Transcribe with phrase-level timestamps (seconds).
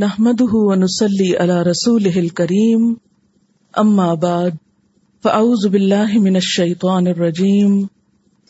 [0.00, 2.96] نحمده ونصلي على رسوله الكريم.
[3.78, 4.54] أما بعد،
[5.24, 7.88] فأعوذ بالله من الشيطان الرجيم.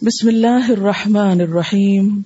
[0.03, 2.25] بسم الله الرحمن الرحيم.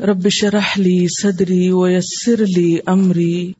[0.00, 3.54] رب شرح لي صدري ويسر لي أمري.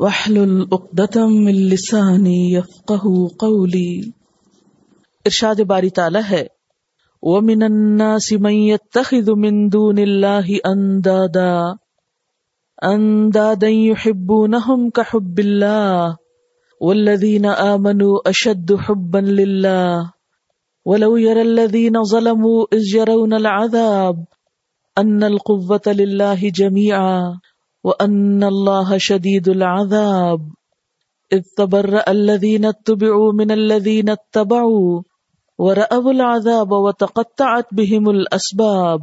[0.00, 4.00] واحلل عقدة من لساني يفقه قولي.
[5.26, 6.44] ارشاد باری تعالی ہے.
[7.22, 11.85] وَمِنَ النَّاسِ مَن يَتَّخِذُ مِن دُونِ اللَّهِ أَندَادًا.
[12.84, 16.16] اندادا يحبونهم كحب الله
[16.80, 20.12] والذين آمنوا أشد حبا لله
[20.84, 24.24] ولو يرى الذين ظلموا إذ يرون العذاب
[24.98, 27.40] أن القوة لله جميعا
[27.84, 30.40] وأن الله شديد العذاب
[31.32, 35.02] إذ تبرأ الذين اتبعوا من الذين اتبعوا
[35.58, 39.00] ورأوا العذاب وتقطعت بهم الأسباب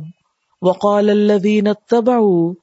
[0.61, 2.53] وقال الذين اتبعوا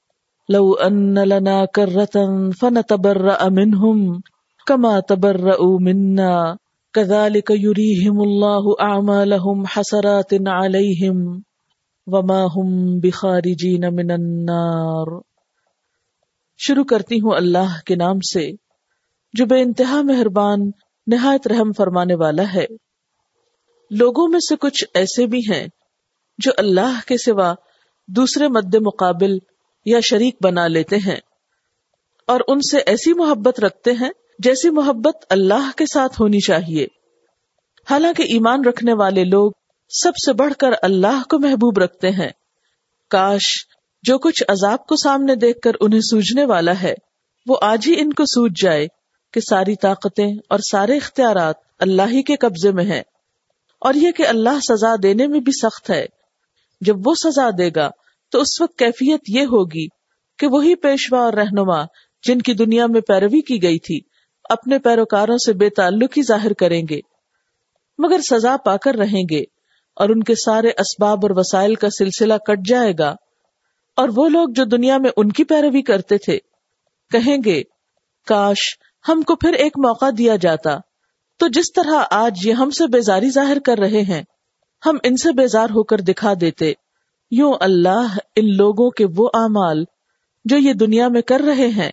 [0.51, 2.23] لو ان لنا کرتا
[2.61, 4.21] فنتبرأ منهم
[4.67, 6.57] كما تبرؤوا منا
[6.95, 11.43] كذلك يريهم الله اعمالهم حسرات عليهم
[12.07, 15.13] وما هم بخارجين من النار
[16.61, 18.51] شروع کرتی ہوں اللہ کے نام سے،
[19.35, 20.71] جو بے انتہا مہربان،
[21.07, 22.67] نہایت رحم فرمانے والا ہے۔
[23.91, 25.67] لوگوں میں سے کچھ ایسے بھی ہیں
[26.39, 27.55] جو اللہ کے سوا
[28.09, 29.39] دوسرے مد مقابل
[29.85, 31.17] یا شریک بنا لیتے ہیں
[32.27, 36.87] اور ان سے ایسی محبت رکھتے ہیں جیسی محبت اللہ کے ساتھ ہونی چاہیے۔
[37.91, 39.53] حالانکہ ایمان رکھنے والے لوگ
[39.89, 42.29] سب سے بڑھ کر اللہ کو محبوب رکھتے ہیں۔
[43.11, 43.67] کاش
[44.03, 46.95] جو کچھ عذاب کو سامنے دیکھ کر انہیں سوجنے والا ہے،
[47.47, 48.87] وہ آج ہی ان کو سوج جائے
[49.33, 53.03] کہ ساری طاقتیں اور سارے اختیارات اللہ ہی کے قبضے میں ہیں۔
[53.81, 56.07] اور یہ کہ اللہ سزا دینے میں بھی سخت ہے۔
[56.81, 57.91] جب وہ سزا دے گا
[58.33, 59.87] تو اس وقت کیفیت یہ ہوگی
[60.39, 61.85] کہ وہی پیشوا اور رہنما
[62.27, 64.01] جن کی دنیا میں پیروی کی گئی تھی،
[64.51, 67.01] اپنے پیروکاروں سے بے تعلق ہی ظاہر کریں گے،
[67.99, 69.41] مگر سزا پا کر رہیں گے
[69.97, 73.15] اور ان کے سارے اسباب اور وسائل کا سلسلہ کٹ جائے گا۔
[73.97, 76.39] اور وہ لوگ جو دنیا میں ان کی پیروی کرتے تھے،
[77.11, 77.63] کہیں گے،
[78.27, 80.79] کاش ہم کو پھر ایک موقع دیا جاتا۔
[81.39, 84.23] تو جس طرح آج یہ ہم سے بیزاری ظاہر کر رہے ہیں،
[84.87, 86.73] ہم ان سے بیزار ہو کر دکھا دیتے۔
[87.31, 89.85] یوں اللہ ان لوگوں کے وہ اعمال
[90.45, 91.91] جو یہ دنیا میں کر رہے ہیں،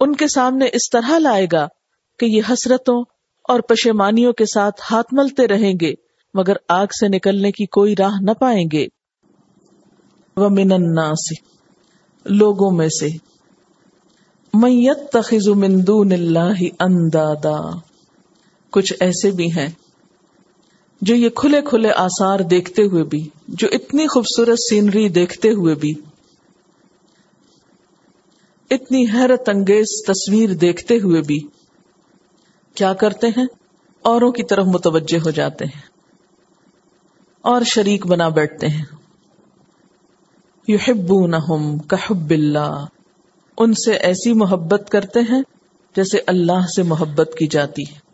[0.00, 1.68] ان کے سامنے اس طرح لائے گا
[2.18, 3.02] کہ یہ حسرتوں
[3.48, 5.92] اور پشیمانیوں کے ساتھ ہاتھ ملتے رہیں گے،
[6.34, 8.86] مگر آگ سے نکلنے کی کوئی راہ نہ پائیں گے۔
[10.36, 11.34] وَمِنَ النَّاسِ،
[12.24, 13.08] لوگوں میں سے۔
[14.54, 17.58] میت تخذ من دون اللہ اندادا،
[18.70, 19.68] کچھ ایسے بھی ہیں
[21.00, 25.92] جو یہ کھلے کھلے آسار دیکھتے ہوئے بھی، جو اتنی خوبصورت سینری دیکھتے ہوئے بھی،
[28.70, 31.38] اتنی حیرت انگیز تصویر دیکھتے ہوئے بھی
[32.74, 33.46] کیا کرتے ہیں؟
[34.02, 35.82] اوروں کی طرف متوجہ ہو جاتے ہیں
[37.40, 38.84] اور شریک بنا بیٹھتے ہیں۔
[40.68, 42.84] یحبونہم کحب اللہ۔
[43.58, 45.42] ان سے ایسی محبت کرتے ہیں
[45.96, 48.09] جیسے اللہ سے محبت کی جاتی ہے۔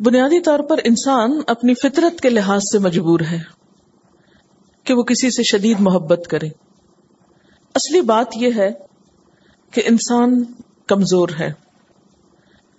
[0.00, 3.38] بنیادی طور پر انسان اپنی فطرت کے لحاظ سے مجبور ہے
[4.84, 6.46] کہ وہ کسی سے شدید محبت کرے۔
[7.74, 8.70] اصلی بات یہ ہے
[9.70, 10.44] کہ انسان
[10.86, 11.52] کمزور ہے۔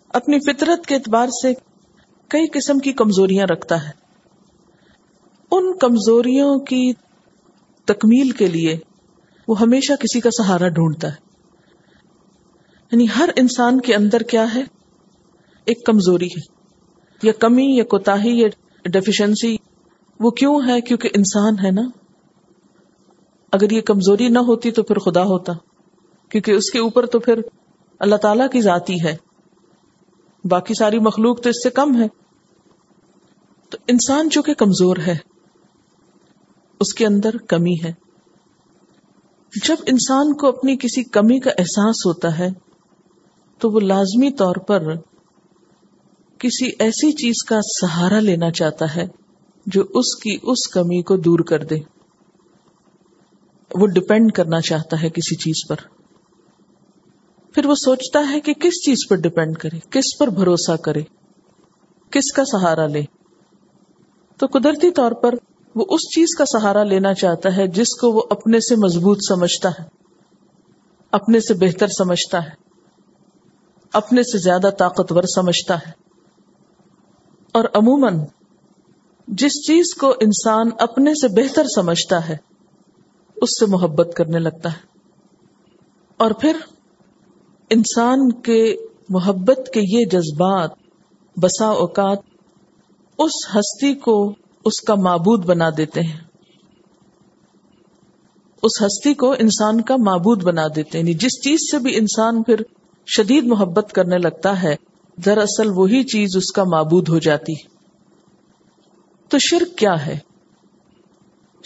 [0.09, 1.53] اپنی فطرت کے اعتبار سے
[2.28, 3.91] کئی قسم کی کمزوریاں رکھتا ہے۔
[5.51, 6.94] ان کمزوریوں کی
[7.85, 8.78] تکمیل کے لیے
[9.47, 11.16] وہ ہمیشہ کسی کا سہارا ڈھونڈتا ہے۔
[12.91, 14.61] یعنی ہر انسان کے اندر کیا ہے؟
[15.66, 16.56] ایک کمزوری ہے۔
[17.23, 18.47] یا کمی یا کوتا یا
[18.85, 19.57] ڈیفیشنسی
[20.19, 21.81] وہ کیوں ہے؟ کیونکہ انسان ہے نا۔
[23.51, 25.53] اگر یہ کمزوری نہ ہوتی تو پھر خدا ہوتا۔
[26.29, 27.41] کیونکہ اس کے اوپر تو پھر
[28.00, 29.17] اللہ تعالی کی ذاتی ہے۔
[30.45, 32.07] باقی ساری مخلوق تو اس سے کم ہے۔
[33.69, 35.17] تو انسان جو کہ کمزور ہے،
[36.79, 37.94] اس کے اندر کمی ہے۔
[39.67, 42.47] جب انسان کو اپنی کسی کمی کا احساس ہوتا ہے،
[43.58, 44.81] تو وہ لازمی طور پر
[46.39, 49.07] کسی ایسی چیز کا سہارا لینا چاہتا ہے
[49.66, 51.75] جو اس کی اس کمی کو دور کر دے۔
[53.75, 55.75] وہ ڈپینڈ کرنا چاہتا ہے کسی چیز پر۔
[57.53, 61.01] پھر وہ سوچتا ہے کہ کس چیز پر ڈپینڈ کرے، کس پر بھروسہ کرے،
[62.11, 63.01] کس کا سہارا لے۔
[64.37, 65.34] تو قدرتی طور پر
[65.75, 69.69] وہ اس چیز کا سہارا لینا چاہتا ہے جس کو وہ اپنے سے مضبوط سمجھتا
[69.69, 69.87] ہے،
[71.11, 72.49] اپنے سے بہتر سمجھتا ہے،
[73.93, 76.07] اپنے سے زیادہ طاقتور سمجھتا ہے۔
[77.58, 78.20] اور عموماً
[79.28, 82.38] جس چیز کو انسان اپنے سے بہتر سمجھتا ہے،
[83.36, 84.78] اس سے محبت کرنے لگتا ہے۔
[86.18, 86.56] اور پھر
[87.70, 88.76] انسان کے
[89.09, 90.72] محبت کے یہ جذبات
[91.38, 92.18] بسا اوقات
[93.18, 96.20] اس ہستی کو اس کا معبود بنا دیتے ہیں۔
[98.64, 102.44] اس ہستی کو انسان کا معبود بنا دیتے ہیں۔ یعنی جس چیز سے بھی انسان
[102.44, 102.56] پھر
[103.08, 104.76] شدید محبت کرنے لگتا ہے
[105.25, 107.53] دراصل وہی چیز اس کا معبود ہو جاتی
[109.29, 110.19] تو شرک کیا ہے؟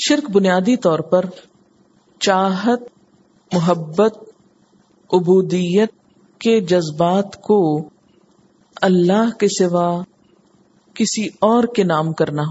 [0.07, 1.25] شرک بنیادی طور پر
[2.19, 2.81] چاہت،
[3.53, 4.17] محبت،
[5.13, 5.91] عبودیت
[6.39, 7.89] کے جذبات کو
[8.81, 10.03] اللہ کے سوا
[10.93, 12.43] کسی اور کے نام کرنا۔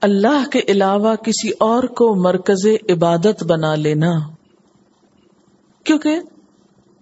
[0.00, 4.12] اللہ کے علاوہ کسی اور کو مرکز عبادت بنا لینا۔
[5.84, 6.20] کیونکہ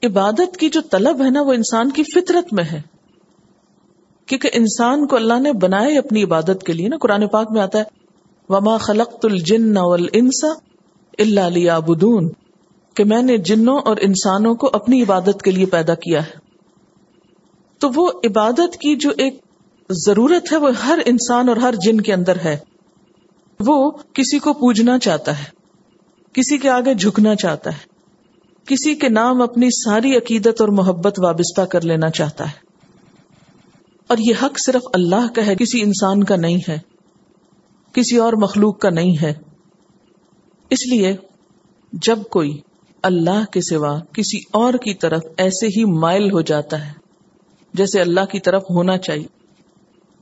[0.02, 2.82] عبادت کی جو طلب ہے نا، وہ انسان کی فطرت میں ہے۔
[4.26, 7.78] کیونکہ انسان کو اللہ نے بنائے اپنی عبادت کے لیے نا، قرآن پاک میں آتا
[7.78, 7.84] ہے،
[8.48, 10.44] وما خلق الجن والانس
[11.18, 12.30] الا ليعبدون۔
[12.94, 16.30] کہ میں نے جنوں اور انسانوں کو اپنی عبادت کے لیے پیدا کیا ہے۔
[17.78, 19.40] تو وہ عبادت کی جو ایک
[19.90, 22.58] ضرورت ہے، وہ ہر انسان اور ہر جن کے اندر ہے۔
[23.60, 25.44] وہ کسی کو پوجنا چاہتا ہے،
[26.32, 27.91] کسی کے آگے جھکنا چاہتا ہے۔
[28.66, 32.72] کسی کے نام اپنی ساری عقیدت اور محبت وابستہ کر لینا چاہتا ہے۔
[34.06, 36.78] اور یہ حق صرف اللہ کا ہے، کسی انسان کا نہیں ہے،
[37.92, 39.32] کسی اور مخلوق کا نہیں ہے۔
[40.70, 41.16] اس لیے
[41.92, 42.60] جب کوئی
[43.02, 46.92] اللہ کے سوا کسی اور کی طرف ایسے ہی مائل ہو جاتا ہے،
[47.74, 49.26] جیسے اللہ کی طرف ہونا چاہیے،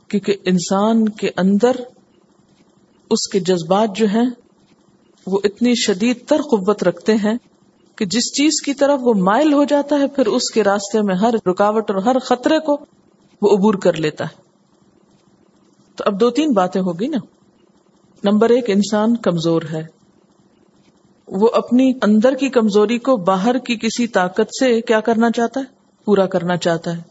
[0.09, 1.77] کیونکہ انسان کے اندر
[3.11, 4.31] اس کے جذبات جو ہیں،
[5.27, 7.35] وہ اتنی شدید تر قوت رکھتے ہیں
[8.01, 11.15] کہ جس چیز کی طرف وہ مائل ہو جاتا ہے، پھر اس کے راستے میں
[11.15, 12.73] ہر رکاوٹ اور ہر خطرے کو
[13.43, 14.43] وہ عبور کر لیتا ہے۔
[15.97, 17.19] تو اب دو تین باتیں ہوگی نا۔
[18.25, 19.87] نمبر ایک، انسان کمزور ہے۔
[21.29, 25.65] وہ اپنی اندر کی کمزوری کو باہر کی کسی طاقت سے کیا کرنا چاہتا ہے؟
[26.05, 27.03] پورا کرنا چاہتا ہے۔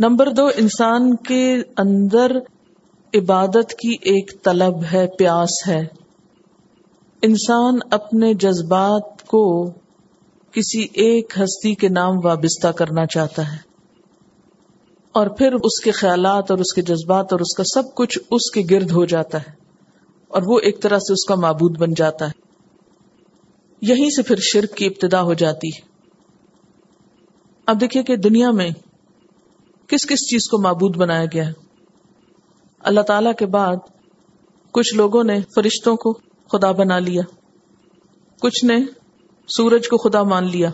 [0.00, 2.36] نمبر دو، انسان کے اندر
[3.14, 5.86] عبادت کی ایک طلب ہے، پیاس ہے۔
[7.22, 9.72] انسان اپنے جذبات کو
[10.52, 13.56] کسی ایک ہستی کے نام وابستہ کرنا چاہتا ہے۔
[15.12, 18.50] اور پھر اس کے خیالات اور اس کے جذبات اور اس کا سب کچھ اس
[18.50, 19.52] کے گرد ہو جاتا ہے۔
[20.28, 22.30] اور وہ ایک طرح سے اس کا معبود بن جاتا ہے۔
[23.82, 25.80] یہیں سے پھر شرک کی ابتدا ہو جاتی ہے۔
[27.66, 28.70] اب دیکھیے کہ دنیا میں
[29.86, 31.52] کس کس چیز کو معبود بنایا گیا ہے۔
[32.78, 33.76] اللہ تعالی کے بعد
[34.72, 36.12] کچھ لوگوں نے فرشتوں کو
[36.52, 37.22] خدا بنا لیا۔
[38.40, 38.76] کچھ نے
[39.48, 40.70] سورج کو خدا مان لیا،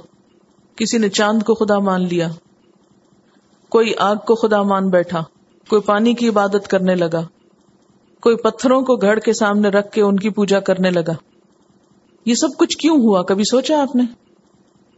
[0.77, 2.29] کسی نے چاند کو خدا مان لیا،
[3.69, 5.23] کوئی آگ کو خدا مان بیٹھا،
[5.69, 7.23] کوئی پانی کی عبادت کرنے لگا،
[8.21, 11.13] کوئی پتھروں کو گھڑ کے سامنے رکھ کے ان کی پوجا کرنے لگا۔
[12.25, 14.03] یہ سب کچھ کیوں ہوا؟ کبھی سوچا آپ نے؟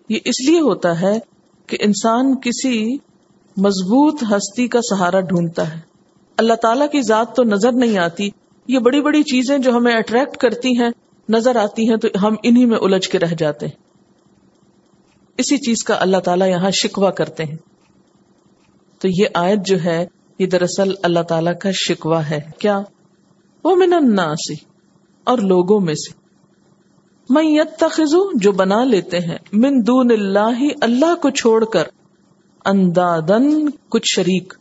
[0.09, 1.19] یہ اس لیے ہوتا ہے
[1.67, 2.95] کہ انسان کسی
[3.57, 5.81] مضبوط ہستی کا سہارا ڈھونڈتا ہے۔
[6.37, 8.31] اللہ تعالیٰ کی ذات تو نظر نہیں آتی،
[8.69, 10.91] یہ بڑی بڑی چیزیں جو ہمیں اٹریکٹ کرتی ہیں
[11.31, 13.83] نظر آتی ہیں تو ہم انہی میں الجھ کے رہ جاتے ہیں۔
[15.39, 17.57] اسی چیز کا اللہ تعالیٰ یہاں شکوا کرتے ہیں۔
[18.99, 20.07] تو یہ آیت جو ہے،
[20.39, 22.81] یہ دراصل اللہ تعالیٰ کا شکوا ہے۔ کیا؟
[23.65, 24.51] وہ من الناس
[25.25, 26.13] اور لوگوں میں سے۔
[27.29, 31.85] میں یتخذو جو بنا لیتے ہیں، من دون اللہ اللہ کو چھوڑ کر۔
[32.65, 34.55] اندادن کچھ شریک۔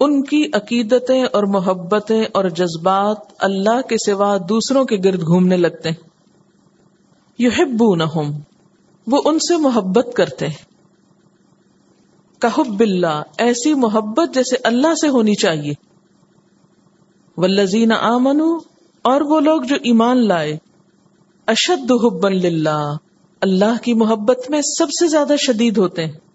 [0.00, 5.88] ان کی عقیدتیں اور محبتیں اور جذبات اللہ کے سوا دوسروں کے گرد گھومنے لگتے
[5.88, 6.08] ہیں۔
[7.38, 8.30] یحبونہم،
[9.06, 10.76] وہ ان سے محبت کرتے ہیں۔
[12.40, 15.72] کہب اللہ ایسی محبت جیسے اللہ سے ہونی چاہیے۔
[17.36, 18.56] والذین آمنو
[19.02, 20.56] اور وہ لوگ جو ایمان لائے۔
[21.46, 22.96] اشد حبا للہ،
[23.40, 26.25] اللہ کی محبت میں سب سے زیادہ شدید ہوتے ہیں۔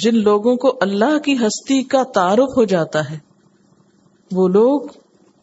[0.00, 3.18] جن لوگوں کو اللہ کی ہستی کا تعارف ہو جاتا ہے،
[4.32, 4.80] وہ لوگ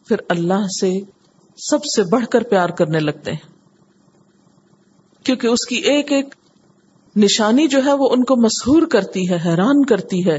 [0.08, 1.00] پھر اللہ سے
[1.56, 3.54] سب سے بڑھ کر پیار کرنے لگتے ہیں۔
[5.24, 6.34] کیونکہ اس کی ایک ایک
[7.16, 10.38] نشانی جو ہے وہ ان کو مسحور کرتی ہے، حیران کرتی ہے۔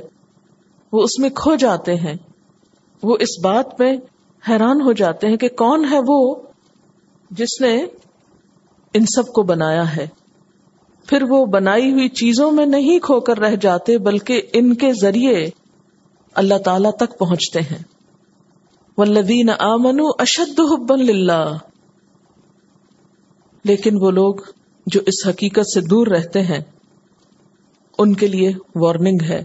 [0.94, 2.16] وہ اس میں کھو جاتے ہیں۔
[3.04, 3.98] وہ اس بات میں
[4.50, 6.36] حیران ہو جاتے ہیں کہ کون ہے وہ
[7.32, 7.86] جس نے
[8.94, 10.08] ان سب کو بنایا ہے۔
[11.08, 15.50] پھر وہ بنائی ہوئی چیزوں میں نہیں کھو کر رہ جاتے بلکہ ان کے ذریعے
[16.36, 17.84] اللہ تعالی تک پہنچتے ہیں۔
[18.98, 21.58] والذین آمنوا اشد حبا للہ
[23.64, 24.36] لیکن وہ لوگ
[24.88, 26.60] جو اس حقیقت سے دور رہتے ہیں،
[28.00, 29.44] ان کے لیے وارننگ ہے۔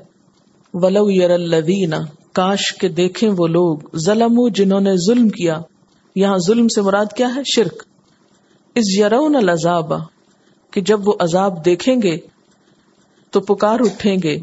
[0.74, 1.94] ولو یر الذین
[2.32, 5.60] کاش کے دیکھیں وہ لوگ ظلم جنہوں نے ظلم کیا۔
[6.16, 7.82] یہاں ظلم سے مراد کیا ہے؟ شرک۔
[8.74, 9.92] اس یرون العذاب۔
[10.70, 12.16] کہ جب وہ عذاب دیکھیں گے
[13.30, 14.36] تو پکار اٹھیں گے۔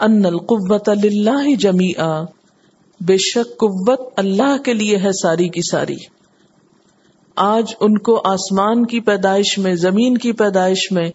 [0.00, 1.92] ان القوت اللہ جمی
[3.00, 5.96] بے شک قوت اللہ کے لیے ہے ساری کی ساری۔
[7.36, 11.08] آج ان کو آسمان کی پیدائش میں، زمین کی پیدائش میں،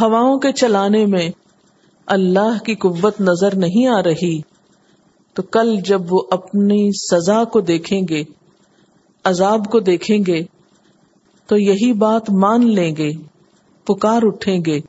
[0.00, 1.30] ہواؤں کے چلانے میں
[2.06, 4.40] اللہ کی قوت نظر نہیں آ رہی۔
[5.34, 8.22] تو کل جب وہ اپنی سزا کو دیکھیں گے،
[9.24, 10.40] عذاب کو دیکھیں گے
[11.46, 13.10] تو یہی بات مان لیں گے،
[13.84, 14.80] پکار اٹھیں گے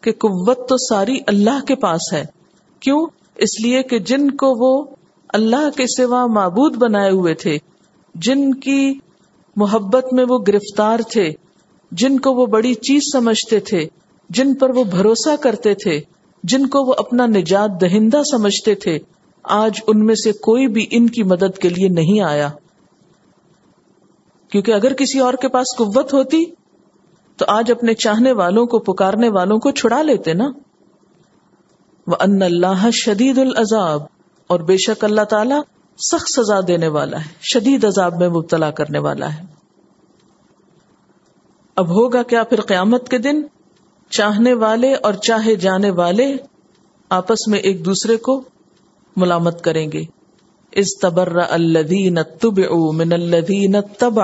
[0.00, 2.24] کہ قوت تو ساری اللہ کے پاس ہے۔
[2.80, 3.06] کیوں؟
[3.36, 4.84] اس لیے کہ جن کو وہ
[5.28, 7.56] اللہ کے سوا معبود بنائے ہوئے تھے،
[8.14, 8.94] جن کی
[9.56, 11.30] محبت میں وہ گرفتار تھے،
[11.92, 13.84] جن کو وہ بڑی چیز سمجھتے تھے،
[14.30, 16.00] جن پر وہ بھروسہ کرتے تھے،
[16.44, 18.98] جن کو وہ اپنا نجات دہندہ سمجھتے تھے،
[19.42, 22.48] آج ان میں سے کوئی بھی ان کی مدد کے لیے نہیں آیا۔
[24.54, 26.44] کیونکہ اگر کسی اور کے پاس قوت ہوتی
[27.38, 30.46] تو آج اپنے چاہنے والوں کو، پکارنے والوں کو چھڑا لیتے نا؟
[32.06, 34.02] وہ ان اللہ شدید العذاب،
[34.46, 35.54] اور بے شک اللہ تعالی
[35.98, 39.44] سخت سزا دینے والا ہے، شدید عذاب میں مبتلا کرنے والا ہے۔
[41.76, 43.42] اب ہوگا کیا پھر قیامت کے دن؟
[44.10, 46.34] چاہنے والے اور چاہے جانے والے
[47.10, 48.42] آپس میں ایک دوسرے کو
[49.16, 50.04] ملامت کریں گے۔
[50.74, 52.58] اس تبر الدین تب
[52.94, 54.20] من الدین تب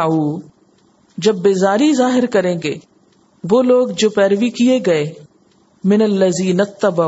[1.19, 2.75] جب بیزاری ظاہر کریں گے،
[3.51, 5.13] وہ لوگ جو پیروی کیے گئے،
[5.85, 7.03] من الزین تب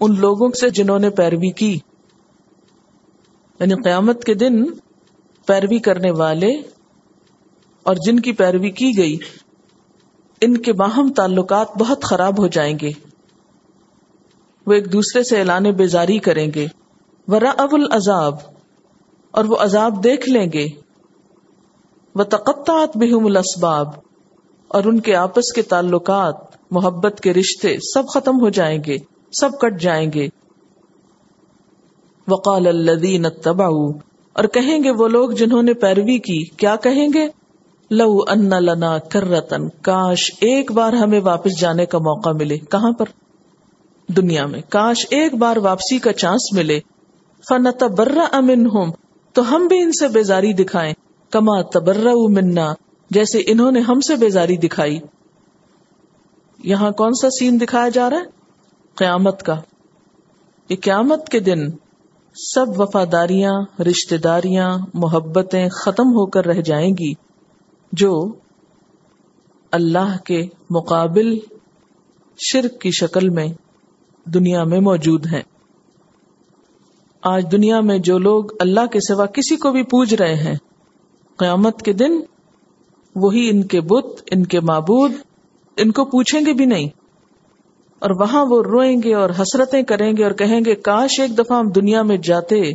[0.00, 1.78] ان لوگوں سے جنہوں نے پیروی کی۔
[3.60, 4.64] یعنی قیامت کے دن
[5.46, 6.50] پیروی کرنے والے
[7.82, 9.16] اور جن کی پیروی کی گئی،
[10.40, 12.90] ان کے باہم تعلقات بہت خراب ہو جائیں گے۔
[14.66, 16.66] وہ ایک دوسرے سے اعلان بیزاری کریں گے۔
[17.28, 18.57] ورا اب العذاب۔
[19.30, 20.66] اور وہ عذاب دیکھ لیں گے۔
[22.14, 23.88] وہ تقطعت بہم الاسباب
[24.68, 26.34] اور ان کے آپس کے تعلقات،
[26.70, 28.96] محبت کے رشتے سب ختم ہو جائیں گے،
[29.40, 30.28] سب کٹ جائیں گے۔
[32.28, 33.92] وقال الذین اتبعوا۔
[34.32, 37.28] اور کہیں گے وہ لوگ جنہوں نے پیروی کی، کیا کہیں گے؟
[37.90, 43.06] لو ان لنا کرتن کاش ایک بار ہمیں واپس جانے کا موقع ملے۔ کہاں پر؟
[44.08, 46.80] دنیا میں۔ کاش ایک بار واپسی کا چانس ملے۔
[47.48, 48.86] فن تبرا امن ہوں
[49.38, 50.94] تو ہم بھی ان سے بیزاری دکھائیں۔
[51.30, 52.74] کما تبرا منا،
[53.10, 55.00] جیسے انہوں نے ہم سے بیزاری دکھائی۔
[56.58, 58.22] یہاں کون سا سین دکھایا جا رہا ہے؟
[58.94, 59.60] قیامت کا۔
[60.68, 61.70] یہ قیامت کے دن
[62.34, 67.12] سب وفاداریاں رشتے داریاں محبتیں ختم ہو کر رہ جائیں گی،
[67.92, 68.32] جو
[69.70, 71.38] اللہ کے مقابل
[72.38, 73.48] شرک کی شکل میں
[74.24, 75.42] دنیا میں موجود ہیں۔
[77.22, 80.54] آج دنیا میں جو لوگ اللہ کے سوا کسی کو بھی پوج رہے ہیں،
[81.36, 82.20] قیامت کے دن
[83.16, 85.12] وہی ان کے بت، ان کے معبود،
[85.76, 86.86] ان کو پوچھیں گے بھی نہیں۔
[87.98, 91.58] اور وہاں وہ روئیں گے اور حسرتیں کریں گے اور کہیں گے، کاش ایک دفعہ
[91.58, 92.72] ہم دنیا میں جاتے،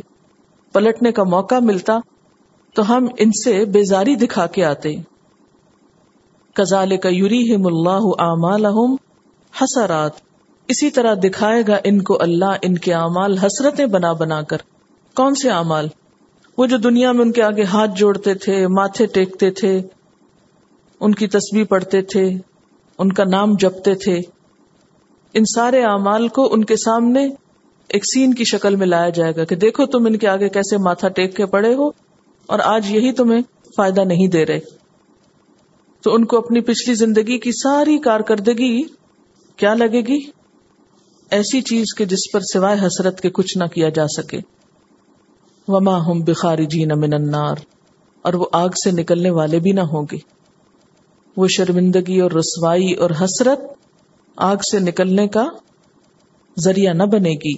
[0.72, 1.98] پلٹنے کا موقع ملتا،
[2.74, 4.92] تو ہم ان سے بیزاری دکھا کے آتے۔
[6.54, 8.94] کزال کا یوری ہم اللہ
[9.62, 10.33] حسرات۔
[10.68, 14.56] اسی طرح دکھائے گا ان کو اللہ، ان کے اعمال، حسرتیں بنا بنا کر۔
[15.14, 15.88] کون سے اعمال؟
[16.58, 19.80] وہ جو دنیا میں ان کے آگے ہاتھ جوڑتے تھے، ماتھے ٹیکتے تھے،
[21.00, 22.30] ان کی تصویر پڑھتے تھے،
[22.98, 24.20] ان کا نام جپتے تھے۔
[25.34, 27.28] ان سارے اعمال کو ان کے سامنے
[27.88, 30.76] ایک سین کی شکل میں لایا جائے گا کہ دیکھو تم ان کے آگے کیسے
[30.76, 31.88] ماتھا ٹیک کے پڑے ہو
[32.46, 33.40] اور آج یہی تمہیں
[33.76, 34.60] فائدہ نہیں دے رہے۔
[36.02, 38.82] تو ان کو اپنی پچھلی زندگی کی ساری کارکردگی
[39.56, 40.43] کیا لگے گی؟
[41.34, 44.38] ایسی چیز کے جس پر سوائے حسرت کے کچھ نہ کیا جا سکے۔
[45.68, 47.54] وما ہم بخاری جی النار۔
[48.22, 50.16] اور وہ آگ سے نکلنے والے بھی نہ ہوں گے۔
[51.36, 53.60] وہ شرمندگی اور رسوائی اور حسرت
[54.36, 55.46] آگ سے نکلنے کا
[56.58, 57.54] ذریعہ نہ بنے گی۔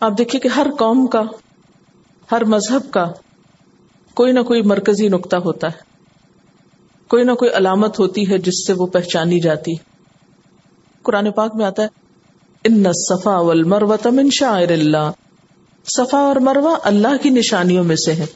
[0.00, 1.22] آپ دیکھیے کہ ہر قوم کا،
[2.32, 3.12] ہر مذہب کا
[4.14, 5.78] کوئی نہ کوئی مرکزی نقطہ ہوتا ہے۔
[7.08, 9.72] کوئی نہ کوئی علامت ہوتی ہے جس سے وہ پہچانی جاتی
[11.02, 12.01] قرآن پاک میں آتا ہے
[12.64, 15.10] ان صفا والمروہ من شاعر اللہ۔
[15.84, 18.26] صفا اور مروا اللہ کی نشانیوں میں سے ہے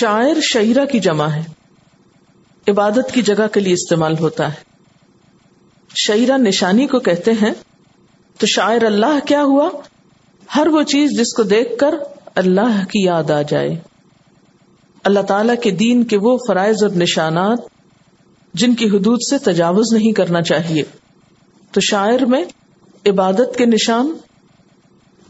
[0.00, 1.42] شاعر شعرا کی جمع ہے۔
[2.68, 4.54] عبادت کی جگہ کے لیے استعمال ہوتا ہے۔
[5.96, 7.54] شعرا نشانی کو کہتے ہیں،
[8.38, 9.70] تو شاعر اللہ کیا ہوا؟
[10.56, 11.94] ہر وہ چیز جس کو دیکھ کر
[12.34, 13.68] اللہ کی یاد آ جائے۔
[15.04, 17.58] اللہ تعالی کے دین کے وہ فرائض اور نشانات
[18.54, 20.82] جن کی حدود سے تجاوز نہیں کرنا چاہیے۔
[21.72, 22.44] تو شاعر میں
[23.06, 24.12] عبادت کے نشان،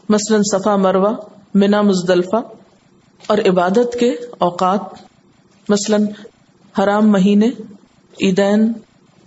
[0.09, 1.13] مثلاً صفا مروا
[1.55, 2.37] منا مزدلفہ
[3.27, 4.81] اور عبادت کے اوقات،
[5.69, 6.07] مثلاً
[6.79, 7.47] حرام مہینے،
[8.23, 8.73] عیدین،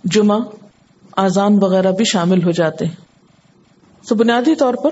[0.04, 0.38] جمعہ
[1.16, 2.94] آزان وغیرہ بھی شامل ہو جاتے ہیں۔
[4.08, 4.90] تو بنیادی طور پر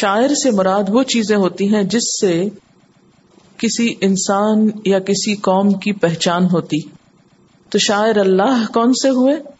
[0.00, 2.48] شاعر سے مراد وہ چیزیں ہوتی ہیں جس سے
[3.56, 6.80] کسی انسان یا کسی قوم کی پہچان ہوتی۔
[7.70, 9.55] تو شاعر اللہ کون سے ہوئے؟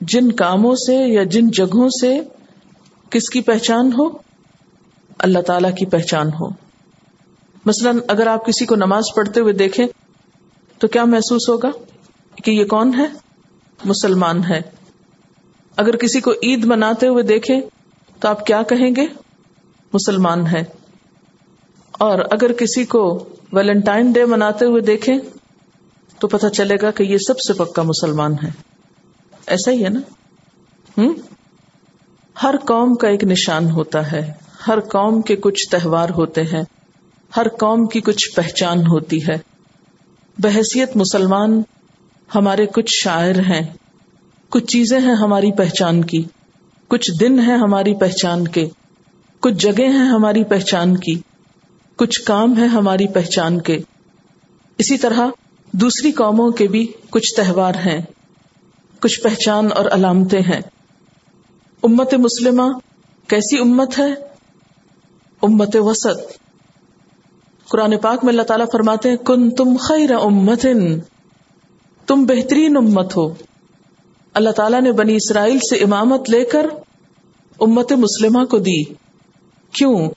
[0.00, 2.20] جن کاموں سے یا جن جگہوں سے
[3.10, 4.04] کس کی پہچان ہو؟
[5.18, 6.48] اللہ تعالی کی پہچان ہو۔
[7.64, 9.86] مثلا اگر آپ کسی کو نماز پڑھتے ہوئے دیکھیں،
[10.78, 11.70] تو کیا محسوس ہوگا
[12.44, 13.04] کہ یہ کون ہے؟
[13.84, 14.62] مسلمان ہے۔
[15.76, 17.60] اگر کسی کو عید مناتے ہوئے دیکھیں،
[18.20, 19.06] تو آپ کیا کہیں گے؟
[19.92, 20.64] مسلمان ہے۔
[21.92, 25.18] اور اگر کسی کو ویلنٹائن ڈے مناتے ہوئے دیکھیں،
[26.18, 28.65] تو پتہ چلے گا کہ یہ سب سے پکا مسلمان ہے۔
[29.46, 30.00] ایسا ہی ہے نا؟
[30.98, 31.14] ہوں
[32.42, 34.32] ہر قوم کا ایک نشان ہوتا ہے۔
[34.66, 36.62] ہر قوم کے کچھ تہوار ہوتے ہیں۔
[37.36, 39.34] ہر قوم کی کچھ پہچان ہوتی ہے۔
[40.38, 41.62] بحثیت مسلمان
[42.34, 43.66] ہمارے کچھ شاعر ہیں۔
[44.48, 46.22] کچھ چیزیں ہیں ہماری پہچان کی۔
[46.88, 48.68] کچھ دن ہیں ہماری پہچان کے۔
[49.40, 51.20] کچھ جگہ ہیں ہماری پہچان کی۔
[51.96, 53.78] کچھ کام ہے ہماری پہچان کے۔
[54.78, 55.26] اسی طرح
[55.72, 58.00] دوسری قوموں کے بھی کچھ تہوار ہیں۔
[59.00, 60.60] کچھ پہچان اور علامتیں ہیں۔
[61.82, 62.62] امت مسلمہ
[63.28, 64.14] کیسی امت ہے؟
[65.42, 66.32] امت وسط۔
[67.68, 70.66] قرآن پاک میں اللہ تعالیٰ فرماتے ہیں کن تم خیر امت
[72.06, 73.34] تم بہترین امت ہو۔
[74.34, 76.66] اللہ تعالیٰ نے بنی اسرائیل سے امامت لے کر
[77.60, 78.84] امت مسلمہ کو دی۔
[79.72, 80.08] کیوں؟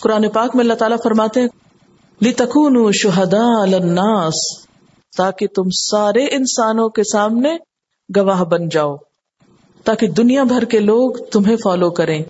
[0.00, 1.40] قرآن پاک میں اللہ تعالیٰ فرماتے
[2.22, 4.34] لتکون شہدا الناس
[5.16, 7.67] تاکہ تم سارے انسانوں کے سامنے
[8.16, 8.96] گواہ بن جاؤ
[9.84, 12.22] تاکہ دنیا بھر کے لوگ تمہیں فالو کریں،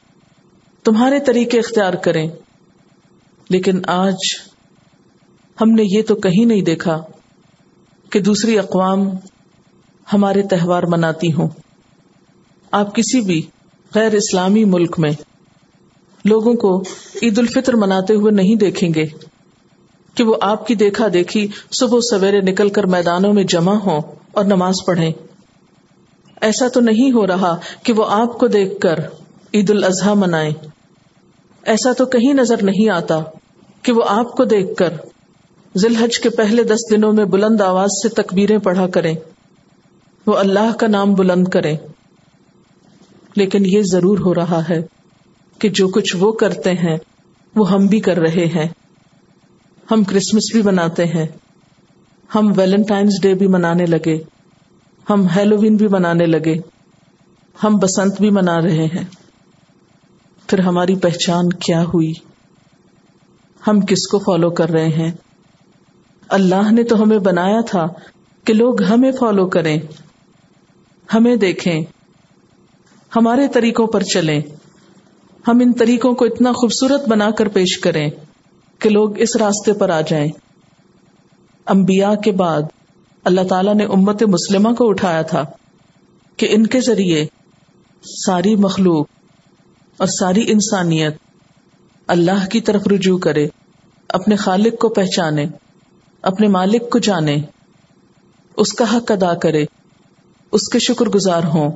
[0.84, 2.28] تمہارے طریقے اختیار کریں۔
[3.50, 4.14] لیکن آج
[5.60, 7.02] ہم نے یہ تو کہیں نہیں دیکھا
[8.10, 9.08] کہ دوسری اقوام
[10.12, 11.48] ہمارے تہوار مناتی ہوں۔
[12.72, 13.46] آپ کسی بھی
[13.94, 15.12] غیر اسلامی ملک میں
[16.24, 16.80] لوگوں کو
[17.22, 19.04] عید الفطر مناتے ہوئے نہیں دیکھیں گے
[20.14, 23.98] کہ وہ آپ کی دیکھا دیکھی صبح سویرے نکل کر میدانوں میں جمع ہو
[24.32, 25.12] اور نماز پڑھیں۔
[26.40, 28.98] ایسا تو نہیں ہو رہا کہ وہ آپ کو دیکھ کر
[29.54, 30.52] عید الاضحی منائے۔
[31.62, 33.18] ایسا تو کہیں نظر نہیں آتا
[33.82, 34.88] کہ وہ آپ کو دیکھ کر
[35.76, 39.14] ذلحج کے پہلے دس دنوں میں بلند آواز سے تکبیریں پڑھا کریں۔
[40.26, 41.76] وہ اللہ کا نام بلند کریں۔
[43.36, 44.82] لیکن یہ ضرور ہو رہا ہے
[45.58, 46.96] کہ جو کچھ وہ کرتے ہیں،
[47.56, 48.68] وہ ہم بھی کر رہے ہیں۔
[49.90, 51.26] ہم کرسمس بھی مناتے ہیں۔
[52.34, 54.37] ہم ویلنٹائنس ڈے بھی منانے لگے۔
[55.10, 56.54] ہم ہیلووین بھی منانے لگے۔
[57.64, 59.04] ہم بسنت بھی منا رہے ہیں۔
[60.46, 62.12] پھر ہماری پہچان کیا ہوئی؟
[63.66, 65.12] ہم کس کو فالو کر رہے ہیں؟
[66.28, 67.86] اللہ نے تو ہمیں بنایا تھا
[68.44, 69.78] کہ لوگ ہمیں فالو کریں۔
[71.14, 71.82] ہمیں دیکھیں۔
[73.16, 74.40] ہمارے طریقوں پر چلیں۔
[75.48, 78.10] ہم ان طریقوں کو اتنا خوبصورت بنا کر پیش کریں
[78.78, 80.28] کہ لوگ اس راستے پر آ جائیں۔
[81.66, 82.62] انبیاء کے بعد
[83.24, 85.44] اللہ تعالی نے امت مسلمہ کو اٹھایا تھا
[86.36, 87.26] کہ ان کے ذریعے
[88.26, 89.06] ساری مخلوق
[89.96, 91.16] اور ساری انسانیت
[92.06, 93.48] اللہ کی طرف رجوع کرے،
[94.08, 95.46] اپنے خالق کو پہچانے،
[96.22, 97.36] اپنے مالک کو جانے،
[98.56, 99.64] اس کا حق ادا کرے،
[100.52, 101.72] اس کے شکر گزار ہوں۔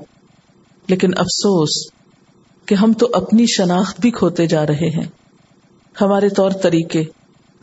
[0.88, 1.92] لیکن افسوس
[2.66, 5.06] کہ ہم تو اپنی شناخت بھی کھوتے جا رہے ہیں۔
[6.00, 7.02] ہمارے طور طریقے،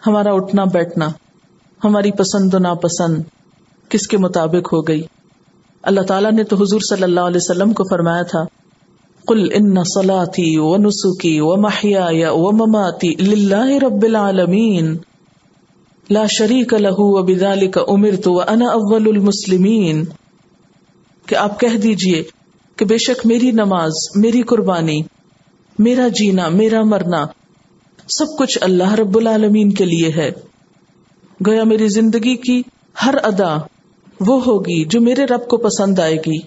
[0.08, 1.10] ہمارا اٹھنا بیٹھنا،
[1.84, 3.24] ہماری پسند و ناپسند
[3.90, 5.02] کس کے مطابق ہو گئی۔
[5.84, 8.44] اللہ تعالیٰ نے تو حضور صلی اللہ علیہ وسلم کو فرمایا تھا
[9.28, 14.98] کل ان سلاتی و نسخی و محیا یا و مماتی اللہ رب العالمین
[16.10, 20.04] لا شریک لہو و بدال کا امر تو انا اول المسلمین
[21.26, 22.24] کہ آپ کہہ دیجیے
[22.76, 25.02] کہ بے شک میری نماز، میری قربانی،
[25.80, 27.26] میرا جینا، میرا مرنا
[28.10, 30.32] سب کچھ اللہ رب العالمین کے لیے ہے۔
[31.48, 32.62] گویا میری زندگی کی
[33.06, 33.58] ہر ادا
[34.20, 36.38] وہ ہوگی جو میرے رب کو پسند آئے گی۔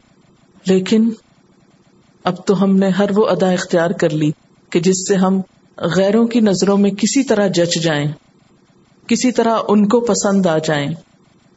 [0.66, 1.11] لیکن
[2.24, 4.30] اب تو ہم نے ہر وہ ادا اختیار کر لی
[4.70, 5.40] کہ جس سے ہم
[5.78, 8.12] غیروں کی نظروں میں کسی طرح جچ جائیں،
[9.06, 10.92] کسی طرح ان کو پسند آ جائیں۔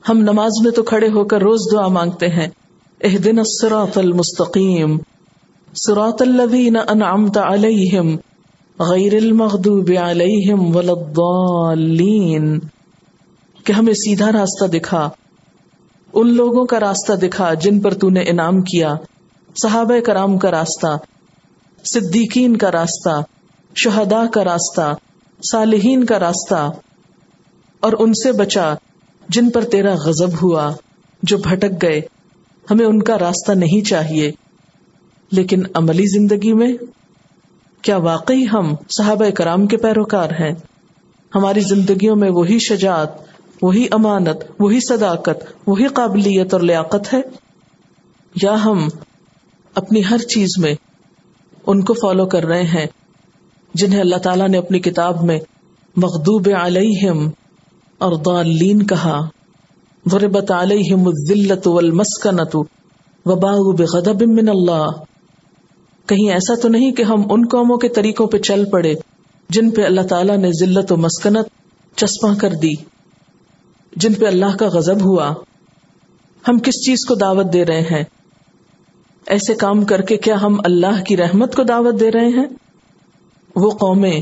[0.09, 2.47] ہم نماز میں تو کھڑے ہو کر روز دعا مانگتے ہیں
[3.01, 4.97] اهدنا الصراط المستقيم
[5.75, 8.15] صراط الذين انعمت عليهم
[8.79, 12.59] غیر المغضوب عليهم ولا الضالين
[13.63, 15.09] کہ ہمیں سیدھا راستہ دکھا
[16.15, 18.95] ان لوگوں کا راستہ دکھا جن پر تو نے انعام کیا،
[19.61, 20.97] صحابہ کرام کا راستہ،
[21.83, 23.21] صدیقین کا راستہ،
[23.75, 24.93] شہداء کا راستہ،
[25.51, 26.71] صالحین کا راستہ،
[27.79, 28.73] اور ان سے بچا
[29.29, 30.73] جن پر تیرا غضب ہوا،
[31.23, 32.01] جو بھٹک گئے۔
[32.71, 34.31] ہمیں ان کا راستہ نہیں چاہیے۔
[35.31, 36.73] لیکن عملی زندگی میں
[37.81, 40.53] کیا واقعی ہم صحابہ کرام کے پیروکار ہیں؟
[41.35, 43.09] ہماری زندگیوں میں وہی شجاعت
[43.61, 47.21] وہی امانت، وہی صداقت، وہی قابلیت اور لیاقت ہے۔
[48.41, 48.87] یا ہم
[49.75, 50.73] اپنی ہر چیز میں
[51.67, 52.85] ان کو فالو کر رہے ہیں،
[53.73, 55.39] جنہیں اللہ تعالیٰ نے اپنی کتاب میں
[55.97, 57.29] مغدوب علیہم
[57.97, 59.27] اور ضالین کہا۔
[60.05, 62.55] ضربت علیہم الذلت والمسکنت
[63.25, 64.85] وباغ بغضب من اللہ
[66.05, 68.93] کہیں ایسا تو نہیں کہ ہم ان قوموں کے طریقوں پہ چل پڑے
[69.49, 71.47] جن پہ اللہ تعالیٰ نے ذلت و مسکنت
[71.95, 72.94] چسپاں کر دی۔
[73.95, 75.33] جن پہ اللہ کا غضب ہوا۔
[76.47, 78.03] ہم کس چیز کو دعوت دے رہے ہیں؟
[79.27, 82.45] ایسے کام کر کے کیا ہم اللہ کی رحمت کو دعوت دے رہے ہیں؟
[83.55, 84.21] وہ قومیں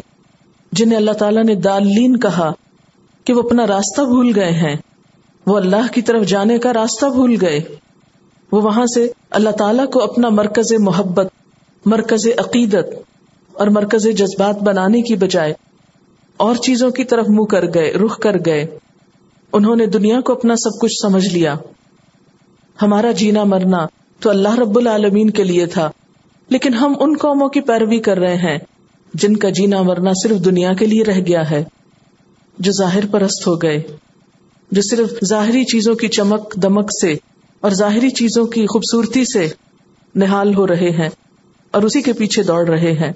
[0.71, 2.51] جنہیں اللہ تعالیٰ نے دالین کہا
[3.23, 4.75] کہ وہ اپنا راستہ بھول گئے ہیں۔
[5.47, 7.59] وہ اللہ کی طرف جانے کا راستہ بھول گئے۔
[8.51, 11.27] وہ وہاں سے اللہ تعالیٰ کو اپنا مرکز محبت،
[11.85, 12.85] مرکز عقیدت
[13.53, 15.53] اور مرکز جذبات بنانے کی بجائے
[16.37, 18.79] اور چیزوں کی طرف منہ کر گئے، رخ کر گئے۔
[19.53, 21.55] انہوں نے دنیا کو اپنا سب کچھ سمجھ لیا۔
[22.77, 23.85] ہمارا جینا مرنا
[24.21, 25.89] تو اللہ رب العالمین کے لیے تھا،
[26.49, 28.57] لیکن ہم ان قوموں کی پیروی کر رہے ہیں،
[29.13, 31.63] جن کا جینا مرنا صرف دنیا کے لیے رہ گیا ہے،
[32.57, 33.81] جو ظاہر پرست ہو گئے،
[34.71, 37.13] جو صرف ظاہری چیزوں کی چمک، دمک سے
[37.63, 39.47] اور ظاہری چیزوں کی خوبصورتی سے
[40.15, 41.09] نہال ہو رہے ہیں
[41.73, 43.11] اور اسی کے پیچھے دوڑ رہے ہیں،